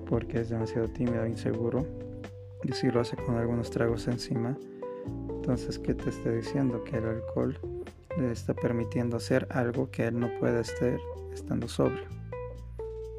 porque 0.06 0.40
es 0.40 0.50
demasiado 0.50 0.88
tímido 0.88 1.26
inseguro, 1.26 1.86
y 2.64 2.72
si 2.72 2.90
lo 2.90 3.00
hace 3.00 3.16
con 3.16 3.36
algunos 3.36 3.70
tragos 3.70 4.08
encima, 4.08 4.56
entonces, 5.28 5.78
¿qué 5.78 5.94
te 5.94 6.08
está 6.08 6.30
diciendo? 6.30 6.82
Que 6.84 6.96
el 6.96 7.04
alcohol 7.04 7.58
le 8.18 8.32
está 8.32 8.54
permitiendo 8.54 9.16
hacer 9.16 9.46
algo 9.50 9.90
que 9.90 10.06
él 10.06 10.18
no 10.18 10.30
puede 10.40 10.60
estar 10.60 10.98
estando 11.32 11.68
sobrio. 11.68 12.08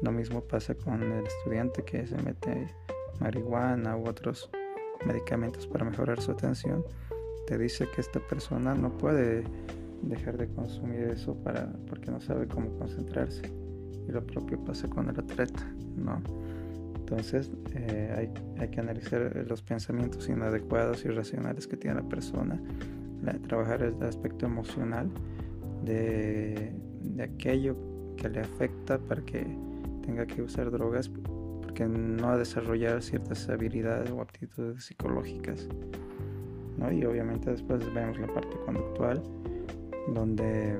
Lo 0.02 0.10
mismo 0.12 0.40
pasa 0.40 0.74
con 0.74 1.02
el 1.02 1.26
estudiante 1.26 1.84
que 1.84 2.06
se 2.06 2.16
mete 2.22 2.66
marihuana 3.20 3.96
u 3.96 4.08
otros 4.08 4.50
medicamentos 5.06 5.66
para 5.66 5.84
mejorar 5.84 6.20
su 6.20 6.32
atención. 6.32 6.84
Te 7.46 7.56
dice 7.56 7.88
que 7.94 8.00
esta 8.00 8.20
persona 8.20 8.74
no 8.74 8.90
puede 8.90 9.44
dejar 10.02 10.36
de 10.36 10.48
consumir 10.48 11.02
eso 11.02 11.34
para, 11.42 11.72
porque 11.88 12.10
no 12.10 12.20
sabe 12.20 12.48
cómo 12.48 12.76
concentrarse. 12.78 13.42
Y 14.08 14.12
lo 14.12 14.24
propio 14.26 14.58
pasa 14.64 14.88
con 14.88 15.08
el 15.08 15.18
atleta, 15.18 15.72
¿no? 15.96 16.20
Entonces 17.08 17.52
eh, 17.72 18.32
hay, 18.58 18.68
que 18.68 18.80
analizar 18.80 19.44
los 19.46 19.62
pensamientos 19.62 20.28
inadecuados 20.28 21.04
y 21.04 21.08
irracionales 21.08 21.68
que 21.68 21.76
tiene 21.76 22.02
la 22.02 22.08
persona, 22.08 22.60
trabajar 23.46 23.82
el 23.82 24.02
aspecto 24.02 24.46
emocional 24.46 25.08
de, 25.84 26.72
aquello 27.22 27.76
que 28.16 28.28
le 28.28 28.40
afecta 28.40 28.98
para 28.98 29.22
que 29.22 29.46
tenga 30.04 30.26
que 30.26 30.42
usar 30.42 30.68
drogas 30.72 31.08
porque 31.62 31.86
no 31.86 32.30
ha 32.30 32.36
desarrollado 32.36 33.00
ciertas 33.00 33.48
habilidades 33.48 34.10
o 34.10 34.20
aptitudes 34.20 34.84
psicológicas. 34.84 35.68
Y 36.92 37.04
obviamente 37.04 37.52
después 37.52 37.82
vemos 37.94 38.18
la 38.18 38.26
parte 38.26 38.56
conductual, 38.64 39.22
donde 40.12 40.76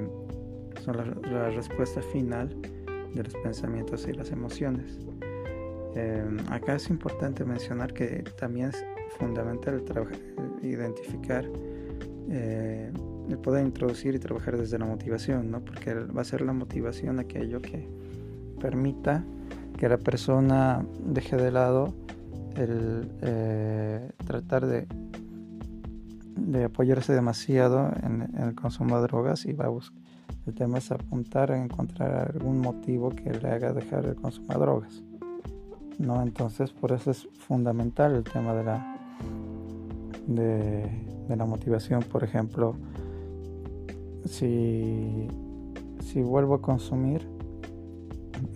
son 0.85 0.97
la 1.23 1.51
respuesta 1.51 2.03
final 2.03 2.49
de 3.15 3.23
los 3.23 3.35
pensamientos 3.37 4.09
y 4.09 4.13
las 4.13 4.33
emociones. 4.33 5.07
Em, 5.97 6.39
acá 6.51 6.75
es 6.75 6.91
importante 6.91 7.43
mencionar 7.47 7.95
que 7.95 8.23
también 8.39 8.69
es 8.69 8.85
fundamental 9.19 9.83
identificar 10.63 11.49
eh, 12.29 12.93
poder 13.43 13.65
introducir 13.65 14.15
y 14.15 14.19
trabajar 14.19 14.59
desde 14.59 14.79
la 14.79 14.85
motivación, 14.85 15.51
¿no? 15.51 15.65
porque 15.65 15.95
va 15.95 16.21
a 16.21 16.25
ser 16.25 16.43
la 16.43 16.53
motivación 16.53 17.19
aquello 17.19 17.63
que 17.63 17.89
permita 18.61 19.25
que 19.79 19.89
la 19.89 19.97
persona 19.97 20.85
deje 21.03 21.37
de 21.37 21.51
lado 21.51 21.95
el 22.57 23.11
eh, 23.23 24.11
tratar 24.27 24.67
de, 24.67 24.87
de 26.37 26.65
apoyarse 26.65 27.15
demasiado 27.15 27.91
en, 28.03 28.35
el 28.39 28.55
consumo 28.55 28.97
de 28.97 29.03
drogas 29.03 29.47
y 29.47 29.55
va 29.55 29.67
a 29.67 29.69
buscar. 29.69 29.99
El 30.47 30.55
tema 30.55 30.79
es 30.79 30.91
apuntar 30.91 31.53
a 31.53 31.63
encontrar 31.63 32.33
algún 32.35 32.61
motivo 32.61 33.11
que 33.11 33.31
le 33.31 33.49
haga 33.49 33.73
dejar 33.73 34.05
el 34.05 34.15
consumo 34.15 34.49
de 34.49 34.59
drogas. 34.59 35.03
¿No? 35.99 36.23
Entonces, 36.23 36.73
por 36.73 36.93
eso 36.93 37.11
es 37.11 37.29
fundamental 37.39 38.15
el 38.15 38.25
tema 38.25 38.55
de 38.55 38.65
la, 38.65 38.97
de, 40.27 41.37
la 41.37 41.45
motivación. 41.45 42.03
Por 42.03 42.25
ejemplo, 42.25 42.77
si, 44.25 45.29
si 46.01 46.23
vuelvo 46.23 46.55
a 46.55 46.63
consumir, 46.63 47.27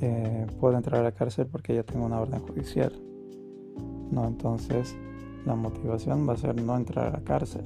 eh, 0.01 0.47
puedo 0.59 0.77
entrar 0.77 1.01
a 1.01 1.05
la 1.05 1.13
cárcel 1.13 1.47
porque 1.47 1.75
ya 1.75 1.83
tengo 1.83 2.07
una 2.07 2.21
orden 2.21 2.41
judicial. 2.41 2.93
No, 4.11 4.27
entonces 4.27 4.97
la 5.47 5.55
motivación 5.55 6.29
va 6.29 6.35
a 6.35 6.37
ser 6.37 6.61
no 6.61 6.77
entrar 6.77 7.09
a 7.09 7.11
la 7.11 7.25
cárcel. 7.25 7.65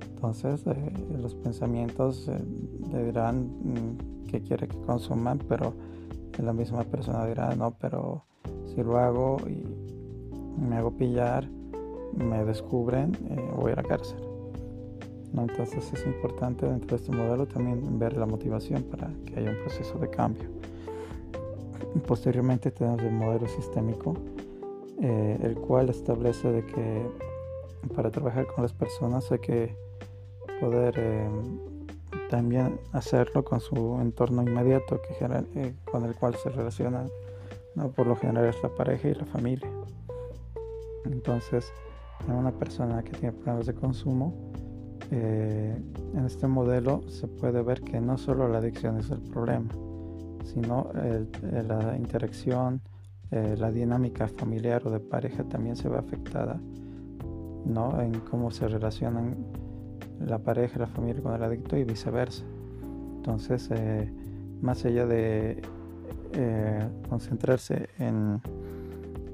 Entonces 0.00 0.66
eh, 0.66 0.92
los 1.20 1.34
pensamientos 1.34 2.28
eh, 2.28 2.38
le 2.90 3.04
dirán 3.04 3.50
mm, 3.62 4.26
que 4.26 4.42
quiere 4.42 4.66
que 4.66 4.78
consuman, 4.78 5.38
pero 5.48 5.74
la 6.38 6.52
misma 6.52 6.84
persona 6.84 7.26
dirá, 7.26 7.54
no, 7.54 7.72
pero 7.78 8.24
si 8.76 8.82
lo 8.82 8.98
hago 8.98 9.38
y 9.48 9.64
me 10.60 10.76
hago 10.76 10.90
pillar, 10.90 11.48
me 12.14 12.44
descubren, 12.44 13.12
voy 13.56 13.72
a 13.72 13.76
la 13.76 13.82
cárcel. 13.82 14.20
Entonces 15.34 15.90
es 15.92 16.06
importante 16.06 16.66
dentro 16.66 16.96
de 16.96 17.02
este 17.02 17.16
modelo 17.16 17.46
también 17.46 17.98
ver 17.98 18.16
la 18.16 18.26
motivación 18.26 18.82
para 18.84 19.10
que 19.24 19.38
haya 19.38 19.50
un 19.50 19.56
proceso 19.60 19.98
de 19.98 20.10
cambio. 20.10 20.48
Posteriormente 22.06 22.70
tenemos 22.70 23.00
el 23.02 23.12
modelo 23.12 23.48
sistémico, 23.48 24.14
eh, 25.00 25.38
el 25.42 25.56
cual 25.56 25.88
establece 25.88 26.52
de 26.52 26.66
que 26.66 27.02
para 27.94 28.10
trabajar 28.10 28.46
con 28.46 28.62
las 28.62 28.74
personas 28.74 29.32
hay 29.32 29.38
que 29.38 29.74
poder 30.60 30.94
eh, 30.98 31.28
también 32.28 32.78
hacerlo 32.92 33.42
con 33.42 33.60
su 33.60 33.98
entorno 34.00 34.42
inmediato 34.42 35.00
que 35.00 35.14
eh, 35.24 35.74
con 35.90 36.04
el 36.04 36.14
cual 36.14 36.34
se 36.34 36.50
relaciona 36.50 37.06
¿no? 37.76 37.90
por 37.92 38.06
lo 38.06 38.16
general 38.16 38.46
es 38.46 38.60
la 38.62 38.74
pareja 38.74 39.08
y 39.08 39.14
la 39.14 39.24
familia 39.26 39.70
entonces 41.04 41.72
en 42.26 42.34
una 42.34 42.50
persona 42.50 43.02
que 43.04 43.12
tiene 43.12 43.32
problemas 43.32 43.66
de 43.66 43.74
consumo 43.74 44.52
en 45.10 46.24
este 46.26 46.48
modelo 46.48 47.08
se 47.08 47.28
puede 47.28 47.62
ver 47.62 47.80
que 47.82 48.00
no 48.00 48.18
solo 48.18 48.48
la 48.48 48.58
adicción 48.58 48.98
es 48.98 49.10
el 49.10 49.20
problema 49.20 49.68
sino 50.46 50.90
la 51.42 51.96
interacción, 51.96 52.80
eh, 53.30 53.56
la 53.58 53.70
dinámica 53.70 54.28
familiar 54.28 54.86
o 54.86 54.90
de 54.90 55.00
pareja 55.00 55.44
también 55.44 55.76
se 55.76 55.88
ve 55.88 55.98
afectada, 55.98 56.60
¿no? 57.64 58.00
En 58.00 58.20
cómo 58.20 58.50
se 58.50 58.68
relacionan 58.68 59.36
la 60.20 60.38
pareja, 60.38 60.78
la 60.78 60.86
familia 60.86 61.22
con 61.22 61.34
el 61.34 61.42
adicto 61.42 61.76
y 61.76 61.84
viceversa. 61.84 62.44
Entonces, 63.16 63.68
eh, 63.72 64.10
más 64.62 64.84
allá 64.84 65.06
de 65.06 65.60
eh, 66.38 66.86
concentrarse 67.08 67.88
en 67.98 68.40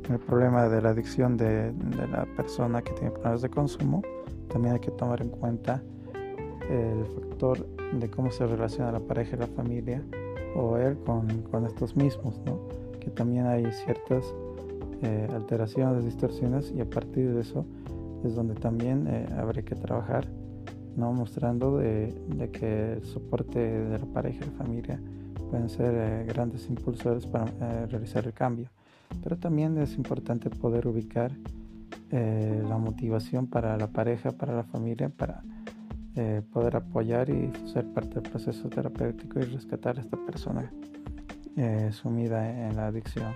el 0.08 0.18
problema 0.20 0.68
de 0.68 0.80
la 0.80 0.90
adicción 0.90 1.36
de, 1.36 1.72
la 2.12 2.26
persona 2.36 2.80
que 2.82 2.92
tiene 2.92 3.10
problemas 3.10 3.42
de 3.42 3.48
consumo, 3.48 4.02
también 4.48 4.74
hay 4.74 4.80
que 4.80 4.92
tomar 4.92 5.20
en 5.20 5.30
cuenta 5.30 5.82
el 6.70 7.04
factor 7.06 7.66
de 7.98 8.08
cómo 8.08 8.30
se 8.30 8.46
relaciona 8.46 8.92
la 8.92 9.00
pareja 9.00 9.34
y 9.34 9.40
la 9.40 9.48
familia 9.48 10.00
o 10.54 10.76
él 10.76 10.96
con, 11.04 11.66
estos 11.66 11.96
mismos, 11.96 12.40
¿no? 12.46 12.68
que 13.00 13.10
también 13.10 13.46
hay 13.46 13.64
ciertas 13.72 14.32
eh, 15.02 15.28
alteraciones, 15.34 16.04
distorsiones 16.04 16.72
y 16.72 16.80
a 16.80 16.88
partir 16.88 17.34
de 17.34 17.40
eso 17.40 17.66
es 18.24 18.36
donde 18.36 18.54
también 18.54 19.08
eh, 19.08 19.64
que 19.64 19.74
trabajar, 19.74 20.28
¿no? 20.96 21.12
mostrando 21.12 21.78
de, 21.78 22.14
de, 22.28 22.50
que 22.50 22.92
el 22.92 23.04
soporte 23.04 23.58
de 23.58 23.98
la 23.98 24.06
pareja 24.06 24.44
y 24.44 24.50
la 24.50 24.56
familia 24.56 25.00
pueden 25.52 25.68
ser 25.68 25.94
eh, 25.94 26.24
grandes 26.26 26.66
impulsores 26.70 27.26
para 27.26 27.44
realizar 27.86 28.24
el 28.24 28.32
cambio. 28.32 28.70
Pero 29.22 29.36
también 29.36 29.76
es 29.76 29.98
importante 29.98 30.48
poder 30.48 30.86
ubicar 30.86 31.32
la 32.10 32.76
motivación 32.76 33.46
para 33.46 33.78
la 33.78 33.86
pareja, 33.86 34.32
para 34.32 34.54
la 34.54 34.64
familia, 34.64 35.08
para 35.08 35.42
eh, 36.14 36.42
poder 36.52 36.76
apoyar 36.76 37.30
y 37.30 37.50
ser 37.72 37.86
parte 37.86 38.20
del 38.20 38.30
proceso 38.30 38.68
terapéutico 38.68 39.38
y 39.38 39.44
rescatar 39.44 39.96
a 39.96 40.02
esta 40.02 40.18
persona 40.18 40.70
eh, 41.56 41.88
sumida 41.90 42.68
en 42.68 42.76
la 42.76 42.88
adicción. 42.88 43.32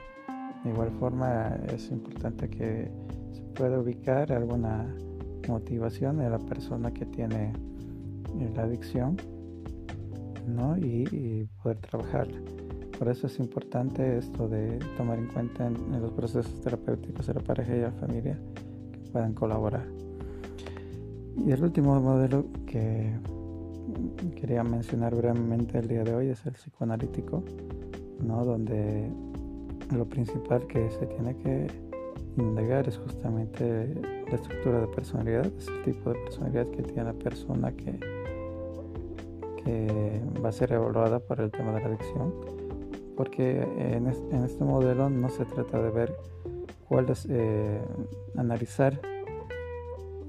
De 0.62 0.70
igual 0.70 0.90
forma 0.98 1.56
es 1.72 1.90
importante 1.90 2.50
que 2.50 2.90
se 3.32 3.40
pueda 3.54 3.80
ubicar 3.80 4.30
alguna 4.30 4.94
motivación 5.48 6.20
en 6.20 6.30
la 6.30 6.38
persona 6.38 6.90
que 6.92 7.06
tiene 7.06 7.54
eh, 8.38 8.52
la 8.54 8.64
adicción 8.64 9.16
¿no? 10.46 10.76
y, 10.76 11.48
poder 11.62 11.78
trabajarla. 11.78 12.38
Por 12.98 13.08
eso 13.08 13.26
es 13.26 13.38
importante 13.38 14.18
esto 14.18 14.48
de 14.48 14.78
tomar 14.96 15.18
en 15.18 15.26
cuenta 15.26 15.66
en, 15.66 16.00
los 16.00 16.12
procesos 16.12 16.60
terapéuticos 16.60 17.26
de 17.26 17.34
la 17.34 17.40
pareja 17.40 17.76
y 17.76 17.80
la 17.80 17.92
familia 17.92 18.38
que 18.92 19.10
puedan 19.10 19.34
colaborar. 19.34 19.86
Y 21.36 21.50
el 21.52 21.62
último 21.62 22.00
modelo 22.00 22.46
que 22.66 23.12
quería 24.34 24.64
mencionar 24.64 25.14
brevemente 25.14 25.78
el 25.78 25.88
día 25.88 26.04
de 26.04 26.14
hoy 26.14 26.28
es 26.28 26.44
el 26.46 26.54
psicoanalítico, 26.54 27.42
¿no? 28.24 28.44
donde 28.44 29.10
lo 29.94 30.06
principal 30.06 30.66
que 30.66 30.90
se 30.90 31.06
tiene 31.06 31.36
que 31.36 31.66
indagar 32.38 32.88
es 32.88 32.98
justamente 32.98 33.94
la 34.28 34.34
estructura 34.34 34.80
de 34.80 34.86
personalidad, 34.88 35.46
es 35.46 35.68
el 35.68 35.82
tipo 35.82 36.12
de 36.12 36.18
personalidad 36.20 36.66
que 36.68 36.82
tiene 36.82 37.04
la 37.04 37.12
persona 37.12 37.72
que, 37.72 37.98
que 39.66 40.22
va 40.42 40.50
a 40.50 40.52
ser 40.52 40.72
evaluada 40.72 41.18
para 41.18 41.42
el 41.42 41.50
tema 41.50 41.72
de 41.72 41.80
la 41.80 41.86
adicción, 41.88 42.32
porque 43.16 43.60
en, 43.78 44.06
este 44.06 44.64
modelo 44.64 45.10
no 45.10 45.28
se 45.28 45.44
trata 45.44 45.82
de 45.82 45.90
ver 45.90 46.16
cuál 46.88 47.10
es, 47.10 47.26
eh, 47.28 47.80
analizar 48.36 49.00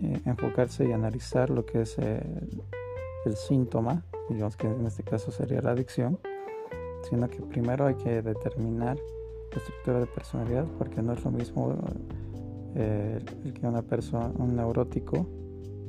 eh, 0.02 0.22
enfocarse 0.26 0.88
y 0.88 0.92
analizar 0.92 1.50
lo 1.52 1.66
que 1.66 1.82
es 1.82 1.98
el, 1.98 3.36
síntoma, 3.36 4.06
digamos 4.30 4.56
que 4.56 4.68
en 4.68 4.86
este 4.86 5.04
caso 5.04 5.32
sería 5.32 5.62
la 5.62 5.72
adicción, 5.72 6.18
sino 7.10 7.30
que 7.30 7.42
primero 7.42 7.86
hay 7.86 7.96
que 7.96 8.22
determinar 8.22 8.98
la 9.52 9.58
estructura 9.58 10.00
de 10.00 10.06
personalidad, 10.06 10.66
porque 10.78 11.02
no 11.02 11.12
es 11.12 11.24
lo 11.26 11.32
mismo 11.32 11.76
eh, 12.76 13.20
el 13.44 13.54
que 13.54 13.68
una 13.68 13.82
persona, 13.82 14.32
un 14.38 14.56
neurótico, 14.56 15.28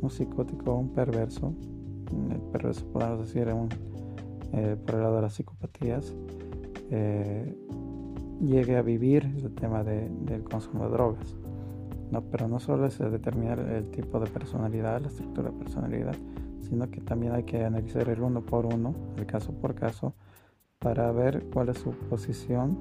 un 0.00 0.10
psicótico 0.10 0.74
un 0.74 0.92
perverso, 0.92 1.54
el 2.10 2.40
perverso 2.52 2.86
podemos 2.92 3.20
decir 3.20 3.48
un, 3.48 3.68
eh, 4.52 4.76
por 4.84 4.96
el 4.96 5.02
lado 5.02 5.16
de 5.16 5.22
las 5.22 5.34
psicopatías, 5.34 6.14
llegue 8.40 8.76
a 8.76 8.82
vivir 8.82 9.24
el 9.24 9.54
tema 9.54 9.84
del 9.84 10.42
consumo 10.44 10.84
de 10.84 10.90
drogas. 10.90 11.36
No, 12.10 12.22
pero 12.22 12.48
no 12.48 12.58
solo 12.58 12.86
es 12.86 12.98
determinar 12.98 13.58
el 13.58 13.90
tipo 13.90 14.18
de 14.18 14.30
personalidad, 14.30 15.00
la 15.02 15.08
estructura 15.08 15.50
de 15.50 15.58
personalidad, 15.58 16.16
sino 16.60 16.90
que 16.90 17.00
también 17.00 17.32
hay 17.32 17.42
que 17.42 17.64
analizar 17.64 18.08
el 18.08 18.22
uno 18.22 18.40
por 18.40 18.66
uno, 18.66 18.94
el 19.16 19.26
caso 19.26 19.52
por 19.52 19.74
caso, 19.74 20.14
para 20.78 21.10
ver 21.12 21.44
cuál 21.52 21.68
es 21.68 21.78
su 21.78 21.90
posición 21.90 22.78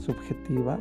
subjetiva 0.00 0.78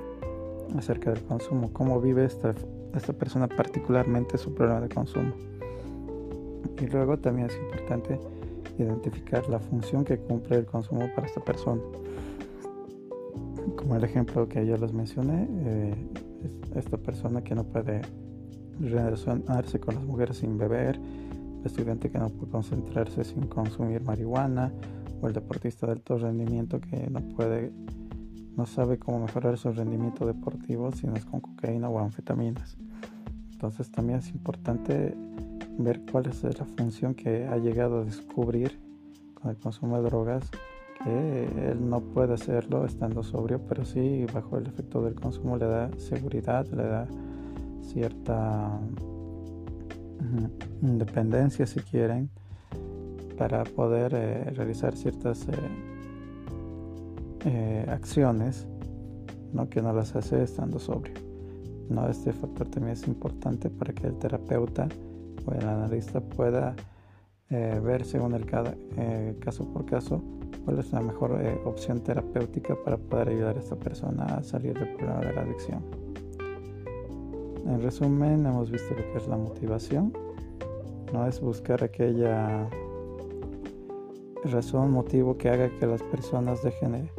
acerca 0.77 1.12
del 1.12 1.23
consumo, 1.23 1.71
cómo 1.73 1.99
vive 2.01 2.25
esta, 2.25 2.53
esta 2.95 3.13
persona 3.13 3.47
particularmente 3.47 4.38
su 4.38 4.53
problema 4.53 4.81
de 4.81 4.89
consumo. 4.89 5.33
Y 6.82 6.88
luego 6.88 7.17
también 7.17 7.47
es 7.47 7.58
importante 7.58 8.19
identificar 8.78 9.47
la 9.49 9.60
función 9.60 10.04
que 10.04 10.17
cumple 10.17 10.58
el 10.58 10.65
consumo 10.65 11.08
para 11.15 11.28
esta 11.28 11.43
persona. 11.43 11.82
Como 13.76 13.95
el 13.95 14.04
ejemplo 14.04 14.47
que 14.47 14.65
ya 14.65 14.78
les 14.78 14.93
mencioné, 14.93 15.47
eh, 15.49 15.95
esta 16.76 16.97
persona 16.97 17.43
que 17.43 17.56
no 17.56 17.63
puede 17.63 18.02
relacionarse 18.80 19.80
con 19.80 19.95
las 19.95 20.04
mujeres 20.04 20.38
sin 20.38 20.58
beber, 20.58 20.99
el 21.60 21.65
estudiante 21.65 22.10
que 22.10 22.17
no 22.17 22.30
puede 22.30 22.52
concentrarse 22.52 23.23
sin 23.23 23.47
consumir 23.47 24.02
marihuana, 24.04 24.71
o 25.21 25.28
el 25.28 25.34
deportista 25.34 25.86
de 25.86 25.93
alto 25.93 26.17
rendimiento 26.17 26.82
que 26.82 27.10
no 27.10 27.21
puede, 27.21 27.71
no 28.58 28.65
sabe 28.65 28.99
cómo 28.99 29.19
mejorar 29.19 29.58
su 29.58 29.71
rendimiento 29.71 30.26
deportivo 30.26 30.91
si 30.91 31.08
no 31.08 31.15
es 31.15 31.26
con 31.26 31.39
cocaína 31.39 31.89
o 31.89 31.99
anfetaminas. 31.99 32.78
Entonces 33.54 33.89
también 33.89 34.19
es 34.19 34.30
importante 34.32 35.15
ver 35.77 36.01
cuál 36.12 36.27
es 36.27 36.43
la 36.43 36.65
función 36.65 37.13
que 37.13 37.45
ha 37.45 37.57
llegado 37.57 38.01
a 38.01 38.03
descubrir 38.05 38.79
con 39.33 39.51
el 39.51 39.57
consumo 39.57 39.97
de 39.97 40.03
drogas 40.03 40.49
él 41.05 41.89
no 41.89 41.99
puede 41.99 42.36
hacerlo 42.36 42.86
estando 42.86 43.23
sobrio, 43.23 43.59
pero 43.67 43.83
sí 43.83 44.25
bajo 44.33 44.57
el 44.57 44.67
efecto 44.67 45.01
del 45.03 45.15
consumo 45.15 45.57
le 45.57 45.65
da 45.65 45.89
seguridad, 45.97 46.65
le 46.67 46.83
da 46.83 47.07
cierta 47.81 48.79
independencia 50.81 51.65
si 51.65 51.81
quieren 51.81 52.29
para 53.38 53.63
poder 53.65 54.13
eh, 54.15 54.43
realizar 54.55 54.95
ciertas 54.95 55.45
acciones 57.89 58.65
¿no? 59.51 59.67
que 59.67 59.81
no 59.81 59.91
las 59.91 60.15
hace 60.15 60.43
estando 60.43 60.79
sobrio. 60.79 61.13
¿no? 61.89 62.07
Este 62.07 62.31
factor 62.31 62.69
también 62.69 62.93
es 62.93 63.05
importante 63.07 63.69
para 63.69 63.91
que 63.93 64.07
el 64.07 64.17
terapeuta 64.17 64.88
o 65.45 65.53
el 65.53 65.67
analista 65.67 66.21
pueda 66.21 66.75
eh, 67.49 67.79
ver 67.84 68.06
según 68.06 68.34
el 68.34 68.45
cada, 68.45 68.75
eh, 68.97 69.36
caso 69.39 69.65
por 69.71 69.86
caso 69.86 70.21
cuál 70.65 70.79
es 70.79 70.91
la 70.91 71.01
mejor 71.01 71.39
eh, 71.41 71.60
opción 71.65 72.01
terapéutica 72.01 72.75
para 72.84 72.97
poder 72.97 73.29
ayudar 73.29 73.58
a 73.58 73.60
esta 73.60 73.75
persona 73.75 74.25
a 74.25 74.43
salir 74.43 74.77
del 74.77 74.95
problema 74.95 75.19
de 75.19 75.34
la 75.34 75.41
adicción. 75.41 75.84
En 77.65 77.82
resumen, 77.82 78.45
hemos 78.45 78.71
visto 78.71 78.93
lo 78.93 79.12
que 79.12 79.17
es 79.17 79.27
la 79.27 79.38
motivación. 79.38 80.13
No 81.13 81.27
es 81.27 81.39
buscar 81.39 81.84
aquella 81.84 82.69
razón, 84.43 84.91
motivo 84.91 85.38
que 85.38 85.49
haga 85.49 85.69
que 85.79 85.86
las 85.86 86.01
personas 86.03 86.62
dejen 86.63 87.10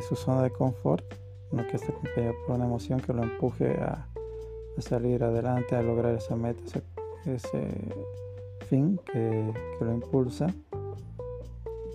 su 0.00 0.16
zona 0.16 0.42
de 0.42 0.50
confort 0.50 1.04
no 1.52 1.66
que 1.66 1.76
esté 1.76 1.92
acompañado 1.92 2.34
por 2.46 2.56
una 2.56 2.64
emoción 2.64 3.00
que 3.00 3.12
lo 3.12 3.22
empuje 3.22 3.72
a, 3.80 4.08
salir 4.78 5.24
adelante, 5.24 5.74
a 5.74 5.82
lograr 5.82 6.14
esa 6.14 6.36
meta, 6.36 6.82
fin 8.68 8.98
que, 9.12 9.52
lo 9.80 9.92
impulsa, 9.92 10.46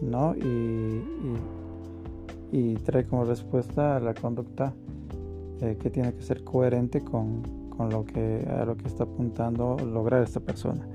¿no? 0.01 0.35
Y, 0.35 1.03
y, 2.51 2.75
trae 2.75 3.05
como 3.05 3.25
respuesta 3.25 3.99
la 3.99 4.13
conducta 4.13 4.73
eh, 5.61 5.77
que 5.79 5.89
tiene 5.89 6.13
que 6.13 6.21
ser 6.21 6.43
coherente 6.43 7.01
con, 7.01 7.43
con, 7.69 7.89
lo 7.89 8.05
que, 8.05 8.47
a 8.49 8.65
lo 8.65 8.75
que 8.75 8.87
está 8.87 9.03
apuntando 9.03 9.77
lograr 9.77 10.23
esta 10.23 10.39
persona. 10.39 10.87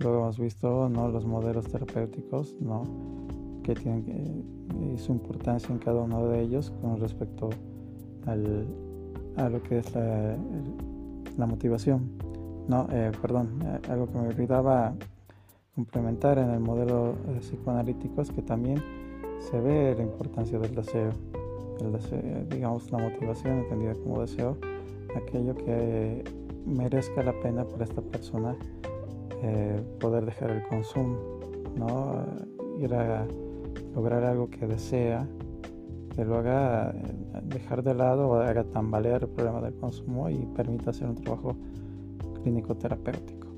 Luego 0.00 0.18
hemos 0.18 0.38
visto 0.38 0.88
¿no? 0.88 1.08
los 1.08 1.24
modelos 1.24 1.64
terapéuticos, 1.66 2.54
¿no? 2.60 2.82
que 3.62 3.74
tienen 3.74 4.44
eh, 4.82 4.98
su 4.98 5.12
importancia 5.12 5.72
en 5.72 5.78
cada 5.78 6.02
uno 6.02 6.28
de 6.28 6.42
ellos 6.42 6.72
con 6.82 7.00
respecto 7.00 7.50
a 8.26 8.36
a 9.36 9.48
lo 9.48 9.62
que 9.62 9.78
es 9.78 9.94
la, 9.94 11.46
motivación. 11.46 12.10
No, 12.68 12.86
eh, 12.90 13.12
perdón, 13.20 13.60
eh, 13.64 13.80
algo 13.90 14.06
que 14.06 14.18
me 14.18 14.28
olvidaba 14.28 14.94
complementar 15.74 16.38
en 16.38 16.50
el 16.50 16.60
modelo 16.60 17.14
eh, 17.28 17.38
psicoanalítico 17.40 18.22
es 18.22 18.30
que 18.30 18.42
también 18.42 18.82
se 19.38 19.60
ve 19.60 19.94
la 19.96 20.02
importancia 20.02 20.58
del 20.58 20.74
deseo, 20.74 21.10
el 21.80 22.48
digamos 22.48 22.90
la 22.90 22.98
motivación 22.98 23.58
entendida 23.58 23.94
como 23.94 24.20
deseo, 24.22 24.56
aquello 25.14 25.54
que 25.54 26.24
merezca 26.64 27.22
la 27.22 27.38
pena 27.40 27.64
para 27.64 27.84
esta 27.84 28.02
persona 28.02 28.56
poder 30.00 30.24
dejar 30.24 30.50
el 30.50 30.62
consumo, 30.66 31.16
¿no? 31.76 32.24
ir 32.80 32.92
a 32.94 33.26
lograr 33.94 34.24
algo 34.24 34.48
que 34.50 34.66
desea 34.66 35.26
que 36.16 36.24
lo 36.24 36.38
haga 36.38 36.90
eh, 36.90 37.40
dejar 37.44 37.82
de 37.82 37.94
lado 37.94 38.28
o 38.28 38.34
haga 38.40 38.64
tambalear 38.64 39.22
el 39.22 39.28
problema 39.28 39.60
del 39.60 39.74
consumo 39.74 40.30
y 40.30 40.46
permita 40.56 40.90
hacer 40.90 41.08
un 41.08 41.16
trabajo 41.16 41.56
clínico 42.46 42.76
terapéutico. 42.76 43.48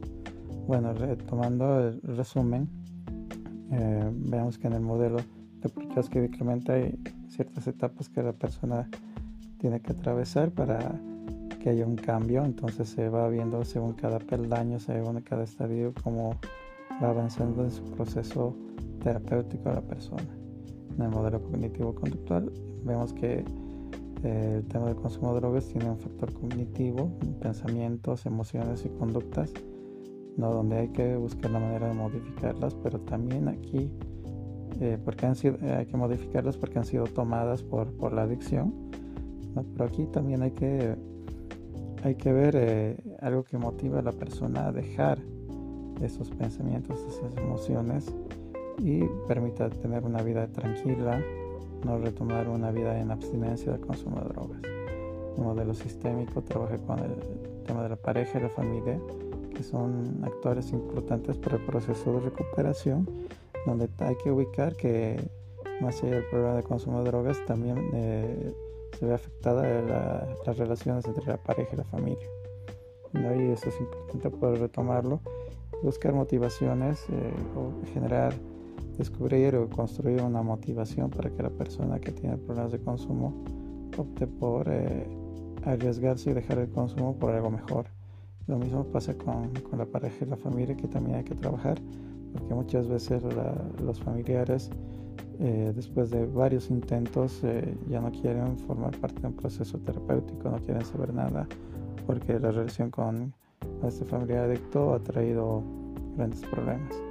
Bueno, 0.66 0.94
retomando 0.94 1.88
el 1.88 2.01
resumen, 2.01 2.70
eh, 3.70 4.11
veamos 4.14 4.57
que 4.57 4.66
en 4.66 4.72
el 4.72 4.81
modelo 4.81 5.18
de 5.61 5.68
Prochaska 5.68 6.24
y 6.24 6.31
Clemente 6.31 6.72
hay 6.72 6.98
ciertas 7.29 7.66
etapas 7.66 8.09
que 8.09 8.22
la 8.22 8.33
persona 8.33 8.88
tiene 9.59 9.81
que 9.81 9.92
atravesar 9.92 10.53
para 10.53 10.79
que 11.61 11.68
haya 11.68 11.85
un 11.85 11.96
cambio, 11.96 12.42
entonces 12.46 12.88
se 12.88 13.11
va 13.11 13.29
viendo 13.29 13.62
según 13.62 13.92
cada 13.92 14.20
peldaño, 14.20 14.81
según 14.81 15.20
cada 15.20 15.44
estadio, 15.44 15.92
cómo 16.03 16.31
va 17.03 17.11
avanzando 17.11 17.64
en 17.64 17.70
su 17.70 17.85
proceso 17.90 18.57
terapéutico 19.03 19.68
de 19.68 19.74
la 19.74 19.83
persona 19.83 20.24
en 20.96 21.03
el 21.03 21.11
modelo 21.11 21.42
cognitivo-conductual, 21.42 22.51
vemos 22.85 23.12
que 23.12 23.40
eh, 23.40 23.44
el 24.22 24.64
tema 24.66 24.87
del 24.87 24.96
consumo 24.96 25.35
de 25.35 25.40
drogas 25.40 25.66
tiene 25.68 25.90
un 25.90 25.98
factor 25.98 26.33
cognitivo, 26.33 27.11
pensamientos, 27.40 28.26
emociones 28.26 28.85
y 28.85 28.88
conductas, 28.88 29.52
¿no? 30.37 30.52
donde 30.52 30.76
hay 30.76 30.88
que 30.88 31.16
buscar 31.16 31.50
la 31.50 31.61
manera 31.61 31.88
de 31.88 31.94
modificarlas, 31.94 32.74
pero 32.83 33.00
también 33.00 33.48
aquí 33.48 33.90
eh, 34.81 34.96
porque 35.04 35.26
han 35.26 35.35
sido, 35.35 35.57
hay 35.76 35.87
que 35.87 35.96
modificarlas 35.96 36.57
porque 36.57 36.78
han 36.78 36.85
sido 36.85 37.04
tomadas 37.04 37.62
por, 37.62 37.92
por 37.96 38.12
la 38.12 38.22
adicción, 38.22 38.72
pero 39.72 39.85
aquí 39.85 40.07
también 40.07 40.42
hay 40.42 40.52
que, 40.52 40.94
hay 42.04 42.14
que 42.14 42.33
ver 42.33 42.54
eh, 42.57 42.96
algo 43.20 43.42
que 43.42 43.59
motiva 43.59 43.98
a 43.98 44.02
la 44.02 44.12
persona 44.12 44.68
a 44.68 44.72
dejar 44.72 45.18
esos 46.00 46.31
pensamientos, 46.31 47.00
esas 47.09 47.37
emociones 47.38 48.07
y 48.78 49.02
permita 49.26 49.68
tener 49.68 50.04
una 50.04 50.22
vida 50.22 50.46
tranquila, 50.46 51.20
no 51.85 51.99
retomar 51.99 52.49
una 52.49 52.71
vida 52.71 52.99
en 52.99 53.11
abstinencia 53.11 53.73
del 53.73 53.81
consumo 53.81 54.21
de 54.21 54.29
drogas. 54.29 54.61
El 55.37 55.45
modelo 55.45 55.75
sistémico 55.75 56.43
trabaja 56.43 56.79
con 56.79 56.99
el 56.99 57.14
tema 57.67 57.83
de 57.83 57.91
la 57.91 57.97
pareja 57.97 58.38
y 58.38 58.43
la 58.43 58.49
familia, 58.49 59.01
que 59.55 59.62
son 59.62 60.21
actores 60.25 60.73
importantes 60.73 61.37
para 61.37 61.57
el 61.57 61.64
proceso 61.64 62.12
de 62.14 62.21
recuperación, 62.21 63.09
donde 63.67 63.88
hay 63.99 64.17
que 64.17 64.31
ubicar 64.31 64.75
que 64.77 65.31
más 65.81 66.03
allá 66.03 66.17
del 66.17 66.25
problema 66.25 66.55
de 66.55 66.62
consumo 66.62 67.03
de 67.03 67.11
drogas, 67.11 67.38
también 67.47 67.91
eh, 67.93 68.53
se 68.99 69.07
ve 69.07 69.14
afectada 69.14 70.27
las 70.45 70.59
relaciones 70.59 71.05
entre 71.07 71.27
la 71.27 71.37
pareja 71.37 71.71
y 71.75 71.77
la 71.77 71.85
familia. 71.85 72.27
Y 73.14 73.53
eso 73.53 73.69
es 73.69 73.81
importante 73.81 74.31
poder 74.31 74.61
retomarlo, 74.61 75.21
buscar 75.83 76.12
motivaciones 76.12 77.05
eh, 77.11 77.33
o 77.57 77.87
generar 77.93 78.35
descubrir 78.98 79.54
o 79.56 79.70
construir 79.70 80.20
una 80.22 80.42
motivación 80.42 81.08
para 81.08 81.30
que 81.30 81.42
la 81.42 81.50
persona 81.50 81.98
que 81.98 82.12
tiene 82.12 82.37
problemas 82.37 82.72
de 82.72 82.80
consumo 82.80 83.44
opte 83.96 84.26
por 84.26 84.68
eh, 84.68 85.06
arriesgarse 85.64 86.30
y 86.30 86.34
dejar 86.34 86.58
el 86.58 86.68
consumo 86.68 87.16
por 87.16 87.30
algo 87.30 87.50
mejor. 87.50 87.87
Lo 88.46 88.58
mismo 88.58 88.84
pasa 88.84 89.14
con, 89.14 89.50
con, 89.70 89.78
la 89.78 89.87
pareja 89.87 90.24
y 90.24 90.28
la 90.28 90.37
familia 90.37 90.76
que 90.76 90.88
también 90.88 91.18
hay 91.18 91.24
que 91.24 91.34
trabajar 91.34 91.78
porque 92.32 92.54
muchas 92.54 92.88
veces 92.88 93.22
los 93.82 94.00
familiares 94.00 94.70
eh, 95.40 95.72
después 95.74 96.11
de 96.11 96.26
varios 96.26 96.68
intentos 96.70 97.40
eh, 97.44 97.76
ya 97.88 98.00
no 98.00 98.11
quieren 98.11 98.58
formar 98.58 98.96
parte 98.98 99.20
de 99.20 99.28
un 99.28 99.34
proceso 99.34 99.78
terapéutico, 99.78 100.50
no 100.50 100.58
quieren 100.58 100.84
saber 100.84 101.14
nada 101.14 101.46
porque 102.06 102.38
la 102.40 102.50
relación 102.50 102.90
con 102.90 103.32
este 103.87 104.04
familiar 104.04 104.44
adicto 104.44 104.94
ha 104.94 104.98
traído 104.98 105.62
grandes 106.16 106.40
problemas. 106.40 107.08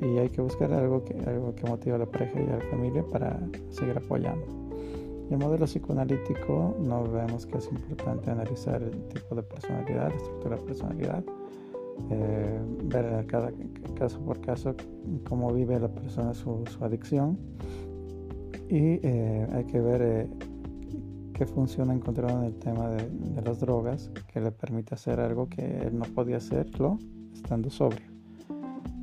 Y 0.00 0.18
hay 0.18 0.28
que 0.28 0.40
buscar 0.40 0.72
algo 0.72 1.04
que, 1.04 1.14
algo 1.26 1.54
que 1.54 1.66
motive 1.66 1.96
a 1.96 1.98
la 1.98 2.06
pareja 2.06 2.40
y 2.40 2.44
a 2.44 2.56
la 2.56 2.64
familia 2.70 3.04
para 3.10 3.40
seguir 3.70 3.96
apoyando. 3.96 4.46
Y 5.28 5.32
el 5.32 5.40
modelo 5.40 5.66
psicoanalítico 5.66 6.76
no 6.80 7.04
vemos 7.04 7.46
que 7.46 7.58
es 7.58 7.70
importante 7.70 8.30
analizar 8.30 8.82
el 8.82 9.08
tipo 9.08 9.34
de 9.34 9.42
personalidad, 9.42 10.10
la 10.10 10.16
estructura 10.16 10.56
de 10.56 10.62
personalidad, 10.62 11.24
eh, 12.10 12.60
ver 12.84 13.26
cada 13.26 13.50
caso 13.98 14.20
por 14.20 14.40
caso 14.40 14.74
cómo 15.28 15.52
vive 15.52 15.80
la 15.80 15.88
persona 15.88 16.32
su, 16.32 16.64
adicción. 16.80 17.38
Y 18.68 19.00
eh, 19.02 19.46
hay 19.52 19.64
que 19.64 19.80
ver 19.80 20.02
eh, 20.02 20.28
qué 21.32 21.46
funciona 21.46 21.92
encontrado 21.92 22.38
en 22.38 22.44
el 22.44 22.54
tema 22.58 22.88
de, 22.90 23.08
de 23.08 23.42
las 23.42 23.60
drogas 23.60 24.10
que 24.32 24.40
le 24.40 24.52
permite 24.52 24.94
hacer 24.94 25.18
algo 25.18 25.48
que 25.48 25.78
él 25.82 25.98
no 25.98 26.04
podía 26.04 26.36
hacerlo 26.36 26.98
estando 27.32 27.68
sobrio 27.68 28.15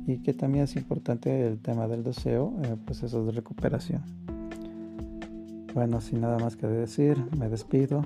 y 0.06 0.18
que 0.18 0.34
también 0.34 0.64
es 0.64 0.76
importante 0.76 1.46
el 1.46 1.58
tema 1.58 1.88
del 1.88 2.04
deseo 2.04 2.52
en 2.58 2.64
el 2.66 2.78
proceso 2.78 3.24
de 3.24 3.32
recuperación. 3.32 4.02
Bueno, 5.74 6.00
sin 6.00 6.20
nada 6.20 6.38
más 6.38 6.56
que 6.56 6.66
decir, 6.66 7.18
me 7.36 7.48
despido. 7.48 8.02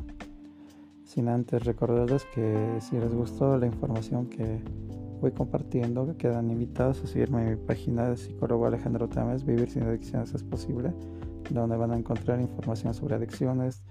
Sin 1.05 1.29
antes 1.29 1.65
recordarles 1.65 2.25
que 2.35 2.79
si 2.81 2.97
les 2.97 3.13
gustó 3.13 3.59
la 3.59 3.67
información 3.67 4.27
que 4.27 4.61
voy 5.21 5.33
compartiendo, 5.33 6.17
quedan 6.17 6.51
invitados 6.51 7.03
a 7.03 7.07
seguirme 7.07 7.43
en 7.43 7.51
mi 7.51 7.57
página 7.57 8.09
de 8.09 8.17
psicólogo 8.17 8.67
Alejandro 8.67 9.09
Tames, 9.09 9.45
Vivir 9.45 9.71
sin 9.71 9.83
adicciones 9.83 10.35
es 10.35 10.43
posible, 10.43 10.93
donde 11.51 11.77
van 11.77 11.91
a 11.91 11.97
encontrar 11.99 12.41
información 12.41 12.95
sobre 12.95 13.17
adicciones, 13.17 13.83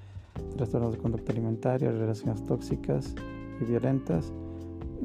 trastornos 0.55 0.93
de 0.93 0.99
conducta 0.99 1.31
alimentaria, 1.31 1.91
relaciones 1.91 2.43
tóxicas 2.45 3.13
y 3.61 3.65
violentas, 3.65 4.31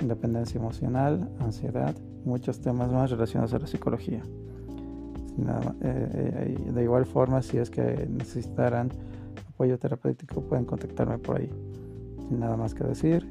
independencia 0.01 0.59
emocional, 0.59 1.31
ansiedad, 1.41 1.95
muchos 2.25 2.61
temas 2.61 2.91
más 2.91 3.11
relacionados 3.11 3.55
a 3.55 3.59
la 3.59 3.67
psicología. 3.67 4.23
Eh, 5.39 5.75
eh, 5.83 6.73
de 6.73 6.83
igual 6.83 7.07
forma, 7.07 7.43
si 7.43 7.59
es 7.59 7.71
que 7.71 8.07
necesitaran 8.11 8.91
apoyo 9.55 9.79
terapéutico, 9.79 10.43
pueden 10.43 10.65
contactarme 10.65 11.19
por 11.19 11.41
ahí. 11.41 11.51
Sin 12.29 12.41
nada 12.41 12.57
más 12.57 12.75
que 12.75 12.85
decir, 12.85 13.27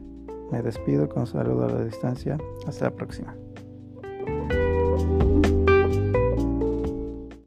me 0.51 0.61
despido 0.61 1.07
con 1.07 1.21
un 1.21 1.27
saludo 1.27 1.65
a 1.65 1.69
la 1.69 1.85
distancia. 1.85 2.37
Hasta 2.67 2.85
la 2.85 2.91
próxima. 2.91 3.35